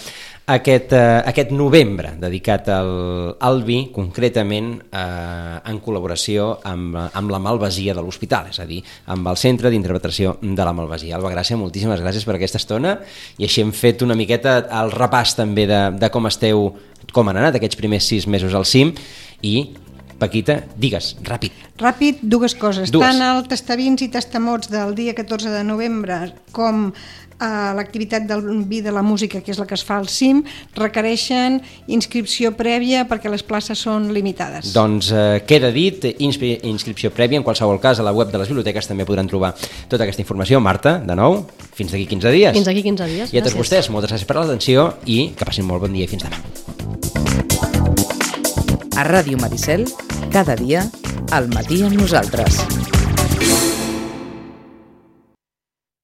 [0.46, 7.42] aquest, eh, aquest novembre dedicat al, al vi, concretament eh, en col·laboració amb, amb la
[7.42, 11.14] Malvasia de l'Hospital, és a dir, amb el Centre d'Interpretació de la Malvasia.
[11.16, 12.98] Alba Gràcia, moltíssimes gràcies per aquesta estona
[13.38, 16.68] i així hem fet una miqueta el repàs també de, de com esteu,
[17.14, 18.94] com han anat aquests primers sis mesos al CIM
[19.46, 19.56] i
[20.16, 21.52] Paquita, digues, ràpid.
[21.76, 22.88] Ràpid, dues coses.
[22.92, 23.04] Dues.
[23.04, 26.16] Tant el tastavins i tastamots del dia 14 de novembre
[26.56, 26.86] com
[27.40, 30.42] l'activitat del vi de la música, que és la que es fa al CIM,
[30.76, 31.60] requereixen
[31.92, 34.72] inscripció prèvia perquè les places són limitades.
[34.76, 38.48] Doncs eh, queda dit, inscri inscripció prèvia, en qualsevol cas a la web de les
[38.48, 39.54] biblioteques també podran trobar
[39.88, 40.60] tota aquesta informació.
[40.60, 41.42] Marta, de nou,
[41.76, 42.56] fins d'aquí 15 dies.
[42.56, 45.68] Fins d'aquí 15 dies, I a tots vostès, moltes gràcies per l'atenció i que passin
[45.68, 46.40] molt bon dia i fins demà.
[48.96, 49.84] A Ràdio Maricel,
[50.32, 50.86] cada dia,
[51.36, 52.95] al matí amb nosaltres.